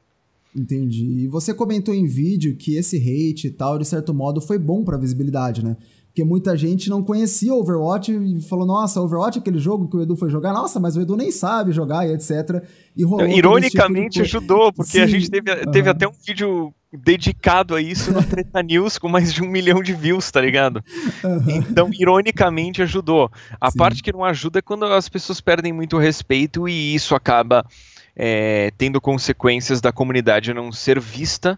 Entendi. 0.56 1.24
E 1.24 1.28
você 1.28 1.54
comentou 1.54 1.94
em 1.94 2.06
vídeo 2.06 2.56
que 2.58 2.76
esse 2.76 2.98
hate 2.98 3.48
e 3.48 3.52
tal, 3.52 3.78
de 3.78 3.86
certo 3.86 4.14
modo, 4.14 4.42
foi 4.42 4.58
bom 4.58 4.84
para 4.84 4.98
a 4.98 5.00
visibilidade, 5.00 5.64
né? 5.64 5.78
Porque 6.08 6.26
muita 6.26 6.58
gente 6.58 6.90
não 6.90 7.02
conhecia 7.02 7.54
Overwatch 7.54 8.12
e 8.12 8.42
falou: 8.42 8.66
Nossa, 8.66 9.00
Overwatch 9.00 9.38
é 9.38 9.42
aquele 9.42 9.60
jogo 9.60 9.88
que 9.88 9.96
o 9.96 10.02
Edu 10.02 10.18
foi 10.18 10.30
jogar. 10.30 10.52
Nossa, 10.52 10.78
mas 10.78 10.98
o 10.98 11.02
Edu 11.02 11.16
nem 11.16 11.32
sabe 11.32 11.72
jogar 11.72 12.06
e 12.06 12.12
etc. 12.12 12.62
E 12.98 13.04
rolou 13.06 13.28
Ironicamente 13.28 14.22
tipo 14.22 14.26
de... 14.26 14.38
ajudou, 14.38 14.74
porque 14.74 14.92
Sim. 14.92 15.02
a 15.02 15.08
gente 15.08 15.32
teve, 15.32 15.56
teve 15.68 15.88
uhum. 15.88 15.96
até 15.96 16.08
um 16.08 16.14
vídeo 16.28 16.74
dedicado 16.94 17.76
a 17.76 17.82
isso 17.82 18.12
no 18.12 18.22
Treta 18.22 18.60
News 18.64 18.98
com 18.98 19.08
mais 19.08 19.34
de 19.34 19.42
um 19.42 19.48
milhão 19.48 19.82
de 19.82 19.94
views, 19.94 20.30
tá 20.30 20.42
ligado? 20.42 20.84
Uhum. 21.24 21.50
Então, 21.50 21.90
ironicamente, 21.98 22.82
ajudou. 22.82 23.32
A 23.60 23.72
Sim. 23.72 23.78
parte 23.78 24.04
que 24.04 24.12
não 24.12 24.26
ajuda 24.26 24.60
é 24.60 24.62
quando 24.62 24.84
as 24.84 25.08
pessoas 25.08 25.40
perdem 25.40 25.72
muito 25.72 25.98
respeito 25.98 26.68
e 26.68 26.94
isso 26.94 27.16
acaba 27.16 27.66
é, 28.16 28.72
tendo 28.78 29.00
consequências 29.00 29.82
da 29.82 29.92
comunidade 29.92 30.54
não 30.54 30.72
ser 30.72 31.00
vista 31.00 31.58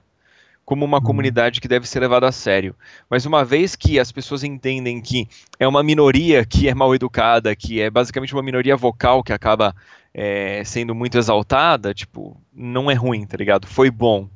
como 0.66 0.86
uma 0.86 0.98
uhum. 0.98 1.04
comunidade 1.04 1.60
que 1.60 1.68
deve 1.68 1.88
ser 1.88 2.00
levada 2.00 2.28
a 2.28 2.32
sério. 2.32 2.76
Mas 3.10 3.26
uma 3.26 3.44
vez 3.44 3.76
que 3.76 4.00
as 4.00 4.12
pessoas 4.12 4.44
entendem 4.44 5.02
que 5.02 5.28
é 5.60 5.68
uma 5.68 5.84
minoria 5.84 6.46
que 6.46 6.70
é 6.70 6.74
mal 6.74 6.96
educada, 6.96 7.56
que 7.56 7.82
é 7.82 7.90
basicamente 7.90 8.34
uma 8.34 8.44
minoria 8.44 8.76
vocal 8.76 9.24
que 9.24 9.34
acaba 9.34 9.76
é, 10.14 10.64
sendo 10.64 10.96
muito 10.96 11.18
exaltada, 11.18 11.94
tipo, 11.94 12.38
não 12.54 12.90
é 12.90 12.94
ruim, 12.94 13.26
tá 13.26 13.36
ligado? 13.36 13.68
Foi 13.68 13.92
bom. 13.92 14.30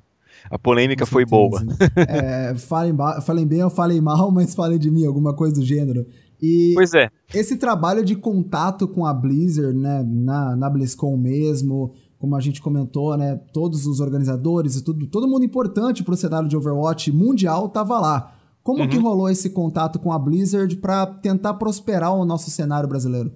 A 0.50 0.58
polêmica 0.58 1.06
foi 1.06 1.26
boa. 1.26 1.62
é, 2.08 2.56
falem, 2.56 2.96
falem 3.26 3.46
bem 3.46 3.64
ou 3.64 3.70
falem 3.70 4.02
mal, 4.02 4.32
mas 4.32 4.56
falem 4.56 4.80
de 4.80 4.90
mim, 4.90 5.06
alguma 5.06 5.34
coisa 5.34 5.56
do 5.56 5.66
gênero. 5.66 6.06
E 6.42 6.74
pois 6.76 6.94
é. 6.94 7.10
Esse 7.34 7.58
trabalho 7.58 8.04
de 8.04 8.16
contato 8.16 8.88
com 8.88 9.06
a 9.06 9.14
Blizzard, 9.14 9.78
né, 9.78 10.04
na, 10.06 10.56
na 10.56 10.70
BlizzCon 10.70 11.18
mesmo, 11.18 11.94
como 12.20 12.36
a 12.36 12.40
gente 12.40 12.62
comentou, 12.62 13.16
né, 13.16 13.40
todos 13.54 13.86
os 13.86 14.00
organizadores 14.00 14.76
e 14.76 14.84
tudo, 14.84 15.06
todo 15.08 15.28
mundo 15.28 15.46
importante 15.46 16.04
para 16.04 16.14
o 16.14 16.18
cenário 16.18 16.50
de 16.50 16.58
Overwatch 16.58 17.12
mundial 17.12 17.68
estava 17.68 18.00
lá. 18.00 18.34
Como 18.64 18.82
uhum. 18.82 18.90
que 18.90 18.98
rolou 18.98 19.30
esse 19.30 19.52
contato 19.52 20.00
com 20.00 20.12
a 20.12 20.20
Blizzard 20.20 20.76
para 20.78 21.06
tentar 21.06 21.54
prosperar 21.54 22.14
o 22.14 22.26
nosso 22.26 22.50
cenário 22.50 22.90
brasileiro? 22.90 23.32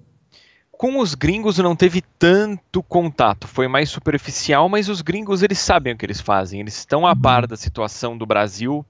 Com 0.71 0.99
os 0.99 1.13
gringos 1.13 1.59
não 1.59 1.75
teve 1.75 2.01
tanto 2.17 2.81
contato, 2.81 3.47
foi 3.47 3.67
mais 3.67 3.89
superficial, 3.89 4.67
mas 4.67 4.89
os 4.89 5.01
gringos 5.01 5.43
eles 5.43 5.59
sabem 5.59 5.93
o 5.93 5.97
que 5.97 6.05
eles 6.05 6.19
fazem, 6.19 6.59
eles 6.59 6.75
estão 6.75 7.05
a 7.05 7.15
par 7.15 7.43
uhum. 7.43 7.49
da 7.49 7.55
situação 7.55 8.17
do 8.17 8.25
Brasil, 8.25 8.83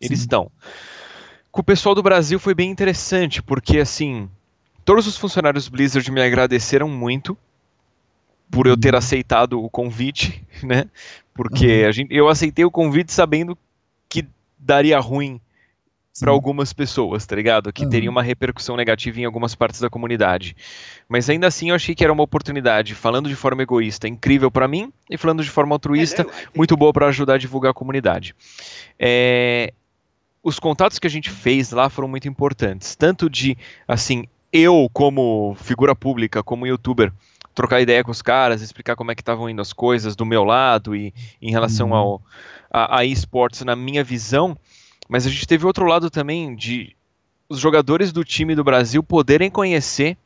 eles 0.00 0.18
Sim. 0.18 0.24
estão. 0.24 0.50
Com 1.52 1.60
o 1.60 1.64
pessoal 1.64 1.94
do 1.94 2.02
Brasil 2.02 2.38
foi 2.38 2.54
bem 2.54 2.70
interessante, 2.70 3.42
porque 3.42 3.78
assim, 3.78 4.28
todos 4.86 5.06
os 5.06 5.16
funcionários 5.16 5.68
Blizzard 5.68 6.10
me 6.10 6.22
agradeceram 6.22 6.88
muito, 6.88 7.36
por 8.50 8.66
eu 8.66 8.76
ter 8.76 8.94
uhum. 8.94 8.98
aceitado 8.98 9.62
o 9.62 9.68
convite, 9.68 10.44
né? 10.62 10.86
Porque 11.34 11.82
uhum. 11.82 11.88
a 11.88 11.92
gente, 11.92 12.14
eu 12.14 12.28
aceitei 12.28 12.64
o 12.64 12.70
convite 12.70 13.12
sabendo 13.12 13.56
que 14.08 14.26
daria 14.58 14.98
ruim 14.98 15.40
para 16.18 16.30
algumas 16.30 16.72
pessoas, 16.72 17.26
tá 17.26 17.36
ligado? 17.36 17.72
Que 17.72 17.84
uhum. 17.84 17.90
teria 17.90 18.10
uma 18.10 18.22
repercussão 18.22 18.76
negativa 18.76 19.20
em 19.20 19.24
algumas 19.24 19.54
partes 19.54 19.80
da 19.80 19.90
comunidade. 19.90 20.56
Mas 21.08 21.28
ainda 21.28 21.46
assim 21.46 21.70
eu 21.70 21.74
achei 21.74 21.94
que 21.94 22.02
era 22.02 22.12
uma 22.12 22.22
oportunidade, 22.22 22.94
falando 22.94 23.28
de 23.28 23.36
forma 23.36 23.62
egoísta, 23.62 24.08
incrível 24.08 24.50
para 24.50 24.66
mim, 24.66 24.92
e 25.10 25.18
falando 25.18 25.42
de 25.42 25.50
forma 25.50 25.74
altruísta, 25.74 26.26
muito 26.54 26.76
boa 26.76 26.92
para 26.92 27.06
ajudar 27.08 27.34
a 27.34 27.38
divulgar 27.38 27.70
a 27.72 27.74
comunidade. 27.74 28.34
É, 28.98 29.72
os 30.42 30.58
contatos 30.58 30.98
que 30.98 31.06
a 31.06 31.10
gente 31.10 31.30
fez 31.30 31.70
lá 31.70 31.90
foram 31.90 32.08
muito 32.08 32.28
importantes, 32.28 32.96
tanto 32.96 33.28
de, 33.28 33.56
assim, 33.86 34.26
eu 34.52 34.88
como 34.92 35.54
figura 35.60 35.94
pública, 35.94 36.42
como 36.42 36.66
youtuber, 36.66 37.12
trocar 37.56 37.80
ideia 37.80 38.04
com 38.04 38.10
os 38.10 38.20
caras, 38.20 38.60
explicar 38.60 38.94
como 38.94 39.10
é 39.10 39.14
que 39.14 39.22
estavam 39.22 39.48
indo 39.48 39.62
as 39.62 39.72
coisas 39.72 40.14
do 40.14 40.26
meu 40.26 40.44
lado 40.44 40.94
e 40.94 41.12
em 41.40 41.50
relação 41.50 41.88
uhum. 41.88 41.94
ao 41.94 42.22
a, 42.70 42.98
a 42.98 43.04
esportes 43.04 43.62
na 43.62 43.74
minha 43.74 44.04
visão, 44.04 44.56
mas 45.08 45.26
a 45.26 45.30
gente 45.30 45.46
teve 45.46 45.64
outro 45.64 45.86
lado 45.86 46.10
também 46.10 46.54
de 46.54 46.94
os 47.48 47.58
jogadores 47.58 48.12
do 48.12 48.22
time 48.22 48.54
do 48.54 48.62
Brasil 48.62 49.02
poderem 49.02 49.50
conhecer 49.50 50.18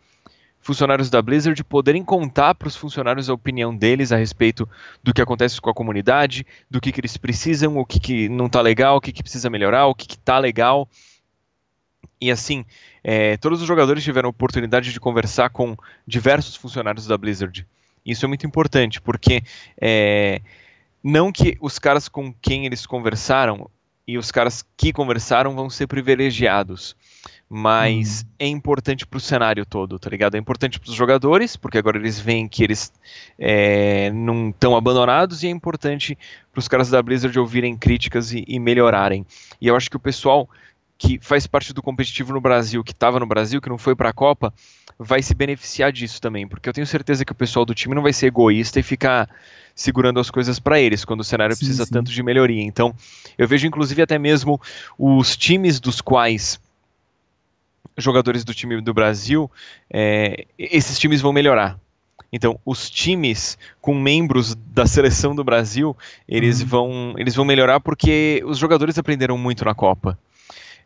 funcionários 0.60 1.08
da 1.08 1.22
Blizzard, 1.22 1.62
poderem 1.62 2.04
contar 2.04 2.54
para 2.54 2.66
os 2.66 2.76
funcionários 2.76 3.30
a 3.30 3.34
opinião 3.34 3.74
deles 3.74 4.10
a 4.10 4.16
respeito 4.16 4.68
do 5.02 5.14
que 5.14 5.22
acontece 5.22 5.60
com 5.60 5.70
a 5.70 5.74
comunidade, 5.74 6.44
do 6.68 6.80
que, 6.80 6.90
que 6.90 7.00
eles 7.00 7.16
precisam, 7.16 7.78
o 7.78 7.86
que, 7.86 8.00
que 8.00 8.28
não 8.28 8.46
está 8.46 8.60
legal, 8.60 8.96
o 8.96 9.00
que, 9.00 9.12
que 9.12 9.22
precisa 9.22 9.48
melhorar, 9.48 9.86
o 9.86 9.94
que 9.94 10.12
está 10.12 10.38
legal. 10.38 10.88
E 12.20 12.30
assim, 12.30 12.64
é, 13.02 13.36
todos 13.38 13.62
os 13.62 13.66
jogadores 13.66 14.04
tiveram 14.04 14.28
a 14.28 14.30
oportunidade 14.30 14.92
de 14.92 15.00
conversar 15.00 15.50
com 15.50 15.76
diversos 16.06 16.54
funcionários 16.54 17.06
da 17.06 17.16
Blizzard. 17.16 17.66
Isso 18.04 18.24
é 18.24 18.28
muito 18.28 18.46
importante, 18.46 19.00
porque 19.00 19.42
é, 19.80 20.40
não 21.02 21.32
que 21.32 21.56
os 21.60 21.78
caras 21.78 22.08
com 22.08 22.32
quem 22.40 22.66
eles 22.66 22.86
conversaram 22.86 23.70
e 24.06 24.18
os 24.18 24.30
caras 24.32 24.64
que 24.76 24.92
conversaram 24.92 25.54
vão 25.54 25.70
ser 25.70 25.86
privilegiados, 25.86 26.96
mas 27.48 28.22
hum. 28.22 28.32
é 28.40 28.46
importante 28.48 29.06
para 29.06 29.18
o 29.18 29.20
cenário 29.20 29.64
todo, 29.64 29.98
tá 29.98 30.10
ligado? 30.10 30.34
É 30.34 30.38
importante 30.38 30.80
para 30.80 30.90
os 30.90 30.96
jogadores, 30.96 31.56
porque 31.56 31.78
agora 31.78 31.96
eles 31.96 32.18
veem 32.18 32.48
que 32.48 32.64
eles 32.64 32.92
é, 33.38 34.10
não 34.10 34.50
estão 34.50 34.76
abandonados, 34.76 35.42
e 35.42 35.46
é 35.46 35.50
importante 35.50 36.18
para 36.52 36.58
os 36.58 36.66
caras 36.66 36.90
da 36.90 37.00
Blizzard 37.00 37.38
ouvirem 37.38 37.76
críticas 37.76 38.32
e, 38.32 38.44
e 38.48 38.58
melhorarem. 38.58 39.24
E 39.60 39.68
eu 39.68 39.76
acho 39.76 39.88
que 39.88 39.96
o 39.96 40.00
pessoal 40.00 40.48
que 41.00 41.18
faz 41.22 41.46
parte 41.46 41.72
do 41.72 41.82
competitivo 41.82 42.30
no 42.30 42.42
Brasil, 42.42 42.84
que 42.84 42.92
estava 42.92 43.18
no 43.18 43.24
Brasil, 43.24 43.58
que 43.58 43.70
não 43.70 43.78
foi 43.78 43.96
para 43.96 44.10
a 44.10 44.12
Copa, 44.12 44.52
vai 44.98 45.22
se 45.22 45.34
beneficiar 45.34 45.90
disso 45.90 46.20
também, 46.20 46.46
porque 46.46 46.68
eu 46.68 46.74
tenho 46.74 46.86
certeza 46.86 47.24
que 47.24 47.32
o 47.32 47.34
pessoal 47.34 47.64
do 47.64 47.74
time 47.74 47.94
não 47.94 48.02
vai 48.02 48.12
ser 48.12 48.26
egoísta 48.26 48.78
e 48.78 48.82
ficar 48.82 49.26
segurando 49.74 50.20
as 50.20 50.30
coisas 50.30 50.58
para 50.58 50.78
eles 50.78 51.02
quando 51.02 51.20
o 51.20 51.24
cenário 51.24 51.56
sim, 51.56 51.60
precisa 51.60 51.86
sim. 51.86 51.90
tanto 51.90 52.10
de 52.10 52.22
melhoria. 52.22 52.62
Então, 52.62 52.94
eu 53.38 53.48
vejo 53.48 53.66
inclusive 53.66 54.02
até 54.02 54.18
mesmo 54.18 54.60
os 54.98 55.38
times 55.38 55.80
dos 55.80 56.02
quais 56.02 56.60
jogadores 57.96 58.44
do 58.44 58.52
time 58.52 58.78
do 58.82 58.92
Brasil, 58.92 59.50
é, 59.90 60.44
esses 60.58 60.98
times 60.98 61.22
vão 61.22 61.32
melhorar. 61.32 61.80
Então, 62.30 62.60
os 62.62 62.90
times 62.90 63.56
com 63.80 63.94
membros 63.94 64.54
da 64.54 64.86
seleção 64.86 65.34
do 65.34 65.42
Brasil, 65.42 65.96
eles, 66.28 66.60
uhum. 66.60 66.66
vão, 66.66 67.14
eles 67.16 67.34
vão 67.34 67.46
melhorar 67.46 67.80
porque 67.80 68.42
os 68.44 68.58
jogadores 68.58 68.98
aprenderam 68.98 69.38
muito 69.38 69.64
na 69.64 69.74
Copa 69.74 70.18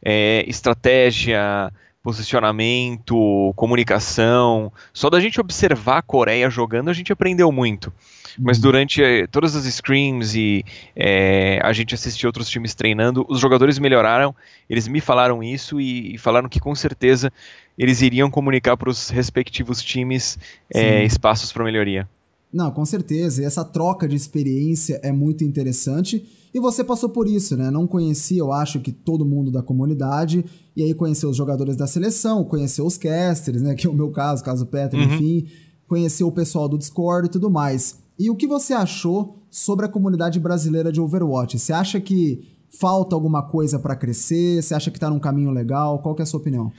é, 0.04 0.44
estratégia, 0.46 1.72
posicionamento, 2.04 3.52
comunicação. 3.56 4.70
Só 4.92 5.08
da 5.08 5.18
gente 5.18 5.40
observar 5.40 5.98
a 5.98 6.02
Coreia 6.02 6.50
jogando, 6.50 6.90
a 6.90 6.92
gente 6.92 7.10
aprendeu 7.10 7.50
muito. 7.50 7.90
Mas 8.38 8.58
uhum. 8.58 8.62
durante 8.62 9.02
eh, 9.02 9.26
todas 9.26 9.56
as 9.56 9.64
screams 9.64 10.34
e 10.34 10.64
é, 10.94 11.60
a 11.62 11.72
gente 11.72 11.94
assistiu 11.94 12.28
outros 12.28 12.48
times 12.48 12.74
treinando, 12.74 13.24
os 13.28 13.40
jogadores 13.40 13.78
melhoraram, 13.78 14.34
eles 14.68 14.86
me 14.86 15.00
falaram 15.00 15.42
isso 15.42 15.80
e, 15.80 16.14
e 16.14 16.18
falaram 16.18 16.48
que 16.48 16.60
com 16.60 16.74
certeza 16.74 17.32
eles 17.78 18.02
iriam 18.02 18.30
comunicar 18.30 18.76
para 18.76 18.90
os 18.90 19.08
respectivos 19.08 19.82
times 19.82 20.38
é, 20.72 21.04
espaços 21.04 21.52
para 21.52 21.64
melhoria. 21.64 22.08
Não, 22.54 22.70
com 22.70 22.84
certeza. 22.84 23.42
E 23.42 23.44
essa 23.44 23.64
troca 23.64 24.06
de 24.06 24.14
experiência 24.14 25.00
é 25.02 25.10
muito 25.10 25.42
interessante. 25.42 26.24
E 26.54 26.60
você 26.60 26.84
passou 26.84 27.08
por 27.08 27.26
isso, 27.26 27.56
né? 27.56 27.68
Não 27.68 27.84
conhecia, 27.84 28.38
eu 28.38 28.52
acho 28.52 28.78
que 28.78 28.92
todo 28.92 29.26
mundo 29.26 29.50
da 29.50 29.60
comunidade, 29.60 30.44
e 30.76 30.84
aí 30.84 30.94
conheceu 30.94 31.30
os 31.30 31.36
jogadores 31.36 31.76
da 31.76 31.88
seleção, 31.88 32.44
conheceu 32.44 32.86
os 32.86 32.96
casters, 32.96 33.60
né? 33.60 33.74
Que 33.76 33.88
é 33.88 33.90
o 33.90 33.94
meu 33.94 34.12
caso, 34.12 34.44
caso 34.44 34.64
Peter, 34.66 35.00
uhum. 35.00 35.14
enfim, 35.14 35.48
conheceu 35.88 36.28
o 36.28 36.32
pessoal 36.32 36.68
do 36.68 36.78
Discord 36.78 37.26
e 37.26 37.30
tudo 37.30 37.50
mais. 37.50 37.98
E 38.16 38.30
o 38.30 38.36
que 38.36 38.46
você 38.46 38.72
achou 38.72 39.42
sobre 39.50 39.84
a 39.84 39.88
comunidade 39.88 40.38
brasileira 40.38 40.92
de 40.92 41.00
Overwatch? 41.00 41.58
Você 41.58 41.72
acha 41.72 42.00
que 42.00 42.46
falta 42.78 43.16
alguma 43.16 43.42
coisa 43.42 43.80
para 43.80 43.96
crescer? 43.96 44.62
Você 44.62 44.76
acha 44.76 44.92
que 44.92 45.00
tá 45.00 45.10
num 45.10 45.18
caminho 45.18 45.50
legal? 45.50 45.98
Qual 45.98 46.14
que 46.14 46.22
é 46.22 46.24
a 46.24 46.26
sua 46.26 46.38
opinião? 46.38 46.70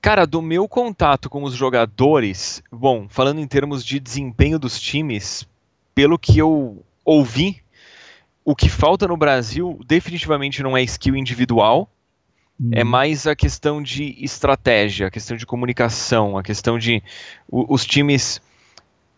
Cara, 0.00 0.26
do 0.26 0.40
meu 0.40 0.68
contato 0.68 1.28
com 1.28 1.42
os 1.42 1.54
jogadores, 1.54 2.62
bom, 2.70 3.06
falando 3.08 3.40
em 3.40 3.46
termos 3.46 3.84
de 3.84 3.98
desempenho 3.98 4.58
dos 4.58 4.80
times, 4.80 5.46
pelo 5.94 6.18
que 6.18 6.38
eu 6.38 6.84
ouvi, 7.04 7.60
o 8.44 8.54
que 8.54 8.68
falta 8.68 9.08
no 9.08 9.16
Brasil 9.16 9.80
definitivamente 9.86 10.62
não 10.62 10.76
é 10.76 10.82
skill 10.82 11.16
individual, 11.16 11.90
hum. 12.60 12.70
é 12.72 12.84
mais 12.84 13.26
a 13.26 13.34
questão 13.34 13.82
de 13.82 14.16
estratégia, 14.24 15.08
a 15.08 15.10
questão 15.10 15.36
de 15.36 15.44
comunicação, 15.44 16.38
a 16.38 16.42
questão 16.44 16.78
de 16.78 17.02
o, 17.50 17.74
os 17.74 17.84
times 17.84 18.40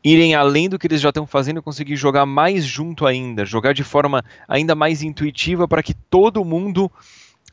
irem 0.02 0.34
além 0.34 0.68
do 0.68 0.78
que 0.78 0.87
eles 0.87 1.00
já 1.00 1.10
estão 1.10 1.26
fazendo 1.26 1.58
e 1.58 1.62
conseguir 1.62 1.94
jogar 1.94 2.25
mais 2.25 2.64
junto 2.64 3.06
ainda, 3.06 3.44
jogar 3.44 3.75
de 3.75 3.84
forma 3.84 4.25
ainda 4.49 4.75
mais 4.75 5.02
intuitiva 5.02 5.68
para 5.68 5.82
que 5.82 5.92
todo 5.92 6.44
mundo 6.44 6.90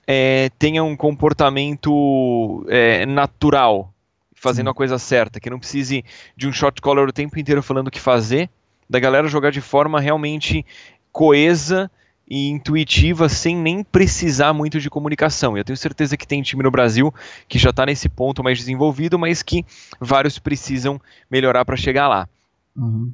é, 0.07 0.49
tenha 0.57 0.83
um 0.83 0.95
comportamento 0.95 2.65
é, 2.69 3.05
natural, 3.05 3.93
fazendo 4.33 4.67
Sim. 4.67 4.71
a 4.71 4.73
coisa 4.73 4.97
certa, 4.97 5.39
que 5.39 5.49
não 5.49 5.59
precise 5.59 6.05
de 6.35 6.47
um 6.47 6.53
shot 6.53 6.81
caller 6.81 7.09
o 7.09 7.13
tempo 7.13 7.37
inteiro 7.37 7.61
falando 7.61 7.87
o 7.87 7.91
que 7.91 7.99
fazer, 7.99 8.49
da 8.89 8.99
galera 8.99 9.27
jogar 9.27 9.51
de 9.51 9.59
forma 9.59 9.99
realmente 9.99 10.65
coesa 11.11 11.91
e 12.29 12.49
intuitiva 12.49 13.29
sem 13.29 13.55
nem 13.55 13.83
precisar 13.83 14.53
muito 14.53 14.79
de 14.79 14.89
comunicação. 14.89 15.57
Eu 15.57 15.63
tenho 15.63 15.77
certeza 15.77 16.15
que 16.15 16.27
tem 16.27 16.41
time 16.41 16.63
no 16.63 16.71
Brasil 16.71 17.13
que 17.47 17.57
já 17.57 17.69
está 17.71 17.85
nesse 17.85 18.07
ponto 18.07 18.43
mais 18.43 18.57
desenvolvido, 18.57 19.19
mas 19.19 19.43
que 19.43 19.65
vários 19.99 20.39
precisam 20.39 21.01
melhorar 21.29 21.65
para 21.65 21.75
chegar 21.75 22.07
lá. 22.07 22.29
Uhum. 22.75 23.13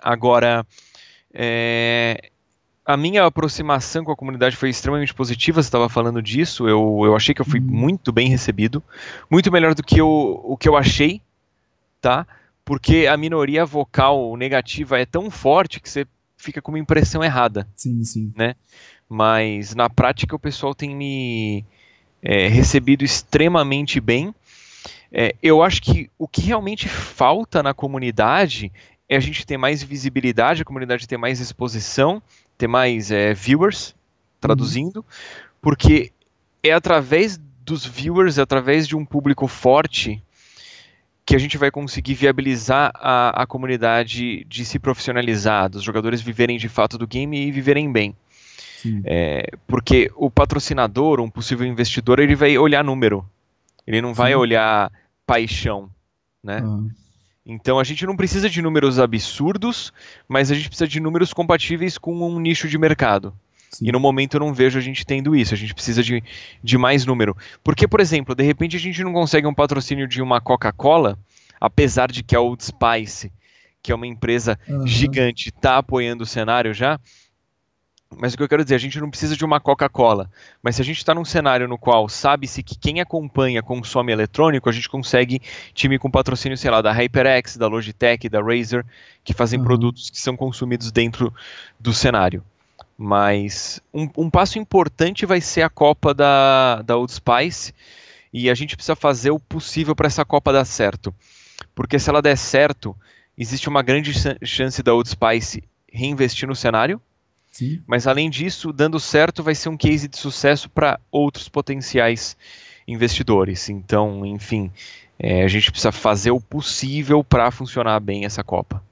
Agora, 0.00 0.66
é, 1.32 2.30
a 2.84 2.96
minha 2.96 3.24
aproximação 3.24 4.04
com 4.04 4.12
a 4.12 4.16
comunidade 4.16 4.56
foi 4.56 4.68
extremamente 4.68 5.14
positiva, 5.14 5.62
você 5.62 5.68
estava 5.68 5.88
falando 5.88 6.20
disso, 6.20 6.68
eu, 6.68 7.00
eu 7.04 7.16
achei 7.16 7.34
que 7.34 7.40
eu 7.40 7.46
fui 7.46 7.58
uhum. 7.58 7.66
muito 7.66 8.12
bem 8.12 8.28
recebido, 8.28 8.82
muito 9.30 9.50
melhor 9.50 9.74
do 9.74 9.82
que 9.82 9.98
eu, 9.98 10.08
o 10.44 10.56
que 10.56 10.68
eu 10.68 10.76
achei, 10.76 11.22
tá? 12.00 12.26
Porque 12.64 13.06
a 13.06 13.16
minoria 13.16 13.64
vocal 13.64 14.36
negativa 14.36 14.98
é 14.98 15.06
tão 15.06 15.30
forte 15.30 15.80
que 15.80 15.88
você 15.88 16.06
fica 16.36 16.60
com 16.60 16.72
uma 16.72 16.78
impressão 16.78 17.24
errada. 17.24 17.66
Sim, 17.74 18.04
sim. 18.04 18.32
Né? 18.36 18.54
Mas 19.08 19.74
na 19.74 19.88
prática 19.88 20.36
o 20.36 20.38
pessoal 20.38 20.74
tem 20.74 20.94
me 20.94 21.64
é, 22.22 22.48
recebido 22.48 23.04
extremamente 23.04 24.00
bem. 24.00 24.34
É, 25.10 25.34
eu 25.42 25.62
acho 25.62 25.80
que 25.80 26.10
o 26.18 26.26
que 26.26 26.42
realmente 26.42 26.88
falta 26.88 27.62
na 27.62 27.72
comunidade 27.72 28.72
é 29.08 29.16
a 29.16 29.20
gente 29.20 29.46
ter 29.46 29.56
mais 29.56 29.82
visibilidade, 29.82 30.62
a 30.62 30.64
comunidade 30.64 31.06
ter 31.06 31.16
mais 31.16 31.40
exposição, 31.40 32.22
ter 32.56 32.68
mais 32.68 33.10
é, 33.10 33.34
viewers, 33.34 33.94
traduzindo, 34.40 34.98
uhum. 34.98 35.04
porque 35.60 36.12
é 36.62 36.72
através 36.72 37.38
dos 37.64 37.84
viewers, 37.84 38.38
é 38.38 38.42
através 38.42 38.86
de 38.86 38.96
um 38.96 39.04
público 39.04 39.46
forte 39.46 40.22
que 41.26 41.34
a 41.34 41.38
gente 41.38 41.56
vai 41.56 41.70
conseguir 41.70 42.14
viabilizar 42.14 42.92
a, 42.94 43.42
a 43.42 43.46
comunidade 43.46 44.44
de 44.44 44.64
se 44.64 44.78
profissionalizar, 44.78 45.70
dos 45.70 45.82
jogadores 45.82 46.20
viverem 46.20 46.58
de 46.58 46.68
fato 46.68 46.98
do 46.98 47.06
game 47.06 47.46
e 47.46 47.50
viverem 47.50 47.90
bem. 47.90 48.14
É, 49.04 49.50
porque 49.66 50.10
o 50.14 50.30
patrocinador, 50.30 51.20
um 51.20 51.30
possível 51.30 51.66
investidor, 51.66 52.18
ele 52.18 52.34
vai 52.34 52.58
olhar 52.58 52.84
número, 52.84 53.26
ele 53.86 54.02
não 54.02 54.12
vai 54.12 54.32
Sim. 54.32 54.36
olhar 54.36 54.92
paixão, 55.26 55.88
né? 56.42 56.60
Uhum. 56.60 56.90
Então 57.46 57.78
a 57.78 57.84
gente 57.84 58.06
não 58.06 58.16
precisa 58.16 58.48
de 58.48 58.62
números 58.62 58.98
absurdos, 58.98 59.92
mas 60.26 60.50
a 60.50 60.54
gente 60.54 60.68
precisa 60.68 60.88
de 60.88 60.98
números 60.98 61.32
compatíveis 61.32 61.98
com 61.98 62.14
um 62.14 62.40
nicho 62.40 62.68
de 62.68 62.78
mercado. 62.78 63.34
Sim. 63.70 63.88
E 63.88 63.92
no 63.92 64.00
momento 64.00 64.34
eu 64.34 64.40
não 64.40 64.54
vejo 64.54 64.78
a 64.78 64.82
gente 64.82 65.04
tendo 65.04 65.34
isso, 65.34 65.52
a 65.52 65.56
gente 65.56 65.74
precisa 65.74 66.02
de, 66.02 66.22
de 66.62 66.78
mais 66.78 67.04
número. 67.04 67.36
Porque, 67.62 67.86
por 67.86 68.00
exemplo, 68.00 68.34
de 68.34 68.42
repente 68.42 68.76
a 68.76 68.80
gente 68.80 69.02
não 69.02 69.12
consegue 69.12 69.46
um 69.46 69.54
patrocínio 69.54 70.06
de 70.08 70.22
uma 70.22 70.40
Coca-Cola, 70.40 71.18
apesar 71.60 72.10
de 72.10 72.22
que 72.22 72.34
a 72.34 72.40
Old 72.40 72.64
Spice, 72.64 73.32
que 73.82 73.92
é 73.92 73.94
uma 73.94 74.06
empresa 74.06 74.58
uhum. 74.66 74.86
gigante, 74.86 75.50
está 75.50 75.76
apoiando 75.76 76.22
o 76.22 76.26
cenário 76.26 76.72
já, 76.72 76.98
mas 78.10 78.34
o 78.34 78.36
que 78.36 78.42
eu 78.42 78.48
quero 78.48 78.64
dizer, 78.64 78.76
a 78.76 78.78
gente 78.78 79.00
não 79.00 79.10
precisa 79.10 79.36
de 79.36 79.44
uma 79.44 79.60
Coca-Cola. 79.60 80.30
Mas 80.62 80.76
se 80.76 80.82
a 80.82 80.84
gente 80.84 80.98
está 80.98 81.14
num 81.14 81.24
cenário 81.24 81.68
no 81.68 81.78
qual 81.78 82.08
sabe-se 82.08 82.62
que 82.62 82.76
quem 82.76 83.00
acompanha 83.00 83.62
consome 83.62 84.12
eletrônico, 84.12 84.68
a 84.68 84.72
gente 84.72 84.88
consegue 84.88 85.40
time 85.72 85.98
com 85.98 86.10
patrocínio, 86.10 86.56
sei 86.56 86.70
lá, 86.70 86.80
da 86.80 86.92
HyperX, 86.92 87.56
da 87.56 87.66
Logitech, 87.66 88.28
da 88.28 88.40
Razer, 88.40 88.84
que 89.22 89.34
fazem 89.34 89.58
uhum. 89.58 89.64
produtos 89.64 90.10
que 90.10 90.20
são 90.20 90.36
consumidos 90.36 90.92
dentro 90.92 91.32
do 91.78 91.92
cenário. 91.92 92.44
Mas 92.96 93.80
um, 93.92 94.08
um, 94.16 94.30
passo 94.30 94.58
importante 94.58 95.26
vai 95.26 95.40
ser 95.40 95.62
a 95.62 95.70
Copa 95.70 96.14
da, 96.14 96.82
da 96.82 96.96
Old 96.96 97.12
Spice. 97.12 97.74
E 98.32 98.50
a 98.50 98.54
gente 98.54 98.76
precisa 98.76 98.96
fazer 98.96 99.30
o 99.30 99.38
possível 99.38 99.94
para 99.94 100.06
essa 100.06 100.24
Copa 100.24 100.52
dar 100.52 100.64
certo. 100.64 101.14
Porque 101.74 101.98
se 101.98 102.10
ela 102.10 102.22
der 102.22 102.36
certo, 102.36 102.96
existe 103.36 103.68
uma 103.68 103.82
grande 103.82 104.12
chance 104.44 104.82
da 104.82 104.94
Old 104.94 105.08
Spice 105.08 105.64
reinvestir 105.92 106.48
no 106.48 106.54
cenário 106.54 107.00
Sim. 107.54 107.80
Mas 107.86 108.08
além 108.08 108.28
disso, 108.28 108.72
dando 108.72 108.98
certo, 108.98 109.40
vai 109.40 109.54
ser 109.54 109.68
um 109.68 109.76
case 109.76 110.08
de 110.08 110.16
sucesso 110.16 110.68
para 110.68 110.98
outros 111.10 111.48
potenciais 111.48 112.36
investidores. 112.86 113.68
Então, 113.68 114.26
enfim, 114.26 114.72
é, 115.16 115.44
a 115.44 115.48
gente 115.48 115.70
precisa 115.70 115.92
fazer 115.92 116.32
o 116.32 116.40
possível 116.40 117.22
para 117.22 117.52
funcionar 117.52 118.00
bem 118.00 118.24
essa 118.24 118.42
Copa. 118.42 118.82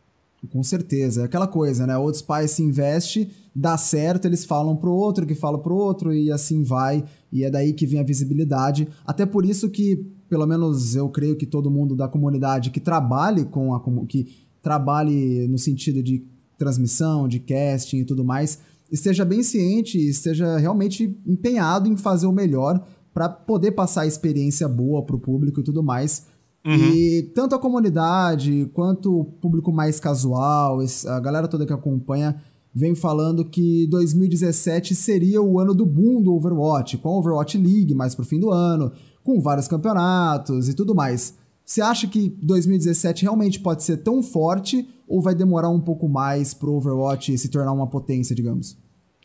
Com 0.52 0.62
certeza. 0.62 1.22
É 1.22 1.24
aquela 1.24 1.48
coisa, 1.48 1.88
né? 1.88 1.96
O 1.96 2.02
Old 2.02 2.16
Spice 2.16 2.62
investe, 2.62 3.28
dá 3.54 3.76
certo, 3.76 4.26
eles 4.26 4.44
falam 4.44 4.76
pro 4.76 4.92
outro, 4.92 5.26
que 5.26 5.34
fala 5.34 5.58
pro 5.58 5.74
outro, 5.74 6.12
e 6.12 6.30
assim 6.30 6.62
vai. 6.62 7.04
E 7.32 7.44
é 7.44 7.50
daí 7.50 7.72
que 7.72 7.84
vem 7.86 7.98
a 7.98 8.04
visibilidade. 8.04 8.86
Até 9.04 9.26
por 9.26 9.44
isso 9.44 9.68
que, 9.70 10.06
pelo 10.28 10.46
menos 10.46 10.94
eu 10.94 11.08
creio 11.08 11.36
que 11.36 11.46
todo 11.46 11.70
mundo 11.70 11.96
da 11.96 12.06
comunidade 12.06 12.70
que 12.70 12.80
trabalhe 12.80 13.44
com 13.44 13.74
a 13.74 13.82
que 14.06 14.28
trabalhe 14.62 15.48
no 15.48 15.58
sentido 15.58 16.00
de 16.00 16.24
transmissão, 16.62 17.26
de 17.26 17.40
casting 17.40 17.98
e 17.98 18.04
tudo 18.04 18.24
mais, 18.24 18.58
esteja 18.90 19.24
bem 19.24 19.42
ciente 19.42 19.98
e 19.98 20.08
esteja 20.08 20.58
realmente 20.58 21.18
empenhado 21.26 21.88
em 21.88 21.96
fazer 21.96 22.26
o 22.26 22.32
melhor 22.32 22.80
para 23.12 23.28
poder 23.28 23.72
passar 23.72 24.02
a 24.02 24.06
experiência 24.06 24.68
boa 24.68 25.04
para 25.04 25.16
o 25.16 25.20
público 25.20 25.60
e 25.60 25.64
tudo 25.64 25.82
mais. 25.82 26.26
Uhum. 26.64 26.74
E 26.74 27.22
tanto 27.34 27.54
a 27.54 27.58
comunidade 27.58 28.70
quanto 28.72 29.20
o 29.20 29.24
público 29.24 29.72
mais 29.72 29.98
casual, 29.98 30.78
a 31.06 31.20
galera 31.20 31.48
toda 31.48 31.66
que 31.66 31.72
acompanha, 31.72 32.36
vem 32.74 32.94
falando 32.94 33.44
que 33.44 33.86
2017 33.88 34.94
seria 34.94 35.42
o 35.42 35.58
ano 35.58 35.74
do 35.74 35.84
boom 35.84 36.22
do 36.22 36.32
Overwatch, 36.34 36.98
com 36.98 37.08
a 37.08 37.18
Overwatch 37.18 37.58
League 37.58 37.94
mais 37.94 38.14
pro 38.14 38.24
fim 38.24 38.38
do 38.38 38.50
ano, 38.50 38.92
com 39.24 39.40
vários 39.40 39.66
campeonatos 39.66 40.68
e 40.68 40.74
tudo 40.74 40.94
mais. 40.94 41.34
Você 41.64 41.80
acha 41.80 42.06
que 42.06 42.28
2017 42.42 43.22
realmente 43.22 43.60
pode 43.60 43.82
ser 43.82 43.98
tão 43.98 44.22
forte 44.22 44.88
ou 45.12 45.20
vai 45.20 45.34
demorar 45.34 45.68
um 45.68 45.78
pouco 45.78 46.08
mais 46.08 46.54
pro 46.54 46.72
Overwatch 46.72 47.36
se 47.36 47.50
tornar 47.50 47.70
uma 47.70 47.86
potência, 47.86 48.34
digamos? 48.34 48.78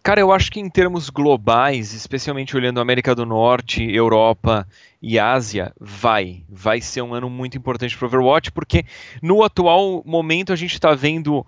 Cara, 0.03 0.19
eu 0.19 0.33
acho 0.33 0.51
que 0.51 0.59
em 0.59 0.69
termos 0.69 1.09
globais, 1.09 1.93
especialmente 1.93 2.57
olhando 2.57 2.81
América 2.81 3.15
do 3.15 3.25
Norte, 3.25 3.89
Europa 3.89 4.67
e 5.01 5.17
Ásia, 5.17 5.73
vai. 5.79 6.43
Vai 6.49 6.81
ser 6.81 7.01
um 7.03 7.13
ano 7.13 7.29
muito 7.29 7.57
importante 7.57 7.97
para 7.97 8.03
o 8.03 8.07
Overwatch, 8.09 8.51
porque 8.51 8.83
no 9.23 9.41
atual 9.43 10.03
momento 10.05 10.51
a 10.51 10.57
gente 10.57 10.73
está 10.73 10.93
vendo 10.93 11.45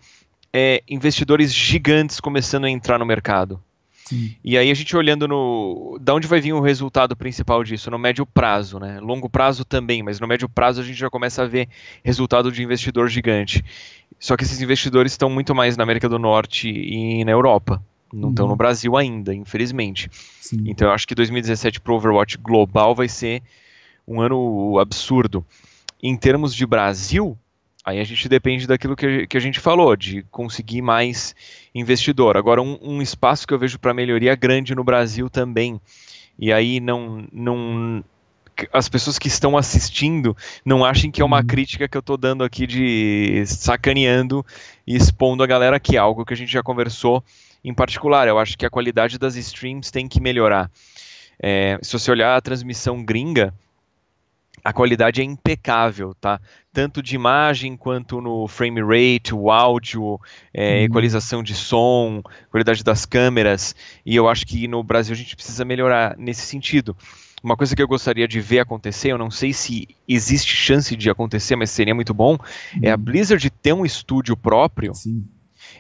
é, 0.53 0.81
investidores 0.89 1.53
gigantes 1.53 2.21
começando 2.21 2.63
a 2.63 2.69
entrar 2.69 2.97
no 2.97 3.05
mercado. 3.05 3.61
E 4.43 4.57
aí 4.57 4.71
a 4.71 4.73
gente 4.73 4.95
olhando 4.95 5.27
no. 5.27 5.97
Da 6.01 6.13
onde 6.13 6.27
vai 6.27 6.41
vir 6.41 6.53
o 6.53 6.61
resultado 6.61 7.15
principal 7.15 7.63
disso? 7.63 7.91
No 7.91 7.99
médio 7.99 8.25
prazo, 8.25 8.79
né? 8.79 8.99
Longo 8.99 9.29
prazo 9.29 9.63
também, 9.63 10.01
mas 10.01 10.19
no 10.19 10.27
médio 10.27 10.47
prazo 10.47 10.81
a 10.81 10.83
gente 10.83 10.97
já 10.97 11.09
começa 11.09 11.43
a 11.43 11.47
ver 11.47 11.67
resultado 12.03 12.51
de 12.51 12.63
investidor 12.63 13.07
gigante. 13.09 13.63
Só 14.19 14.35
que 14.35 14.43
esses 14.43 14.61
investidores 14.61 15.13
estão 15.13 15.29
muito 15.29 15.53
mais 15.55 15.77
na 15.77 15.83
América 15.83 16.09
do 16.09 16.19
Norte 16.19 16.69
e 16.69 17.23
na 17.23 17.31
Europa. 17.31 17.81
Não 18.11 18.29
estão 18.29 18.45
uhum. 18.45 18.51
no 18.51 18.57
Brasil 18.57 18.97
ainda, 18.97 19.33
infelizmente. 19.33 20.09
Sim. 20.41 20.63
Então 20.65 20.87
eu 20.87 20.93
acho 20.93 21.07
que 21.07 21.13
2017 21.13 21.79
pro 21.79 21.95
Overwatch 21.95 22.37
global 22.37 22.95
vai 22.95 23.07
ser 23.07 23.43
um 24.07 24.21
ano 24.21 24.79
absurdo. 24.79 25.45
Em 26.01 26.15
termos 26.15 26.55
de 26.55 26.65
Brasil, 26.65 27.37
Aí 27.89 27.99
a 27.99 28.03
gente 28.03 28.29
depende 28.29 28.67
daquilo 28.67 28.95
que, 28.95 29.25
que 29.25 29.35
a 29.35 29.39
gente 29.39 29.59
falou, 29.59 29.95
de 29.95 30.21
conseguir 30.29 30.81
mais 30.81 31.35
investidor. 31.73 32.37
Agora, 32.37 32.61
um, 32.61 32.77
um 32.81 33.01
espaço 33.01 33.47
que 33.47 33.53
eu 33.53 33.57
vejo 33.57 33.79
para 33.79 33.93
melhoria 33.93 34.35
grande 34.35 34.75
no 34.75 34.83
Brasil 34.83 35.27
também, 35.27 35.81
e 36.37 36.53
aí 36.53 36.79
não, 36.79 37.27
não 37.31 38.03
as 38.73 38.89
pessoas 38.89 39.17
que 39.17 39.27
estão 39.27 39.57
assistindo 39.57 40.35
não 40.65 40.83
achem 40.83 41.09
que 41.09 41.21
é 41.21 41.25
uma 41.25 41.39
uhum. 41.39 41.47
crítica 41.47 41.87
que 41.87 41.95
eu 41.97 42.01
estou 42.01 42.17
dando 42.17 42.43
aqui 42.43 42.67
de 42.67 43.43
sacaneando 43.47 44.45
e 44.85 44.95
expondo 44.95 45.41
a 45.41 45.47
galera 45.47 45.77
aqui, 45.77 45.97
algo 45.97 46.25
que 46.25 46.33
a 46.33 46.37
gente 46.37 46.51
já 46.51 46.61
conversou 46.61 47.23
em 47.63 47.73
particular. 47.73 48.27
Eu 48.27 48.37
acho 48.37 48.57
que 48.57 48.65
a 48.65 48.69
qualidade 48.69 49.17
das 49.17 49.35
streams 49.35 49.91
tem 49.91 50.07
que 50.07 50.21
melhorar. 50.21 50.69
É, 51.41 51.79
se 51.81 51.93
você 51.93 52.11
olhar 52.11 52.35
a 52.35 52.41
transmissão 52.41 53.03
gringa, 53.03 53.53
a 54.63 54.73
qualidade 54.73 55.21
é 55.21 55.23
impecável, 55.23 56.13
tá? 56.19 56.39
Tanto 56.79 57.03
de 57.03 57.13
imagem 57.13 57.75
quanto 57.75 58.21
no 58.21 58.47
frame 58.47 58.79
rate, 58.79 59.35
o 59.35 59.51
áudio, 59.51 60.17
é, 60.53 60.77
uhum. 60.77 60.83
equalização 60.85 61.43
de 61.43 61.53
som, 61.53 62.23
qualidade 62.49 62.85
das 62.85 63.05
câmeras. 63.05 63.75
E 64.05 64.15
eu 64.15 64.29
acho 64.29 64.45
que 64.45 64.65
no 64.65 64.81
Brasil 64.81 65.13
a 65.13 65.17
gente 65.17 65.35
precisa 65.35 65.65
melhorar 65.65 66.15
nesse 66.17 66.43
sentido. 66.43 66.95
uma 67.43 67.57
coisa 67.57 67.75
que 67.75 67.81
eu 67.81 67.87
gostaria 67.87 68.25
de 68.25 68.39
ver 68.39 68.59
acontecer, 68.59 69.11
eu 69.11 69.17
não 69.17 69.29
sei 69.29 69.51
se 69.51 69.89
existe 70.07 70.55
chance 70.55 70.95
de 70.95 71.09
acontecer, 71.09 71.57
mas 71.57 71.69
seria 71.69 71.93
muito 71.93 72.13
bom, 72.13 72.37
é 72.81 72.91
a 72.91 72.95
uhum. 72.95 73.01
Blizzard 73.01 73.49
ter 73.49 73.73
um 73.73 73.85
estúdio 73.85 74.37
próprio. 74.37 74.95
Sim. 74.95 75.27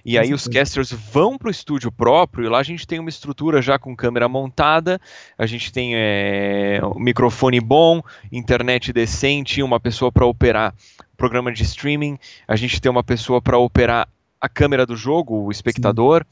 E 0.09 0.17
aí 0.17 0.33
os 0.33 0.47
casters 0.47 0.91
vão 0.91 1.37
para 1.37 1.49
o 1.49 1.51
estúdio 1.51 1.91
próprio, 1.91 2.43
e 2.43 2.49
lá 2.49 2.57
a 2.57 2.63
gente 2.63 2.87
tem 2.87 2.97
uma 2.97 3.09
estrutura 3.09 3.61
já 3.61 3.77
com 3.77 3.95
câmera 3.95 4.27
montada, 4.27 4.99
a 5.37 5.45
gente 5.45 5.71
tem 5.71 5.91
é, 5.93 6.81
um 6.83 6.99
microfone 6.99 7.59
bom, 7.59 8.01
internet 8.31 8.91
decente, 8.91 9.61
uma 9.61 9.79
pessoa 9.79 10.11
para 10.11 10.25
operar 10.25 10.73
programa 11.15 11.51
de 11.51 11.61
streaming, 11.61 12.17
a 12.47 12.55
gente 12.55 12.81
tem 12.81 12.89
uma 12.89 13.03
pessoa 13.03 13.39
para 13.39 13.59
operar 13.59 14.09
a 14.41 14.49
câmera 14.49 14.83
do 14.83 14.95
jogo, 14.95 15.43
o 15.43 15.51
espectador. 15.51 16.25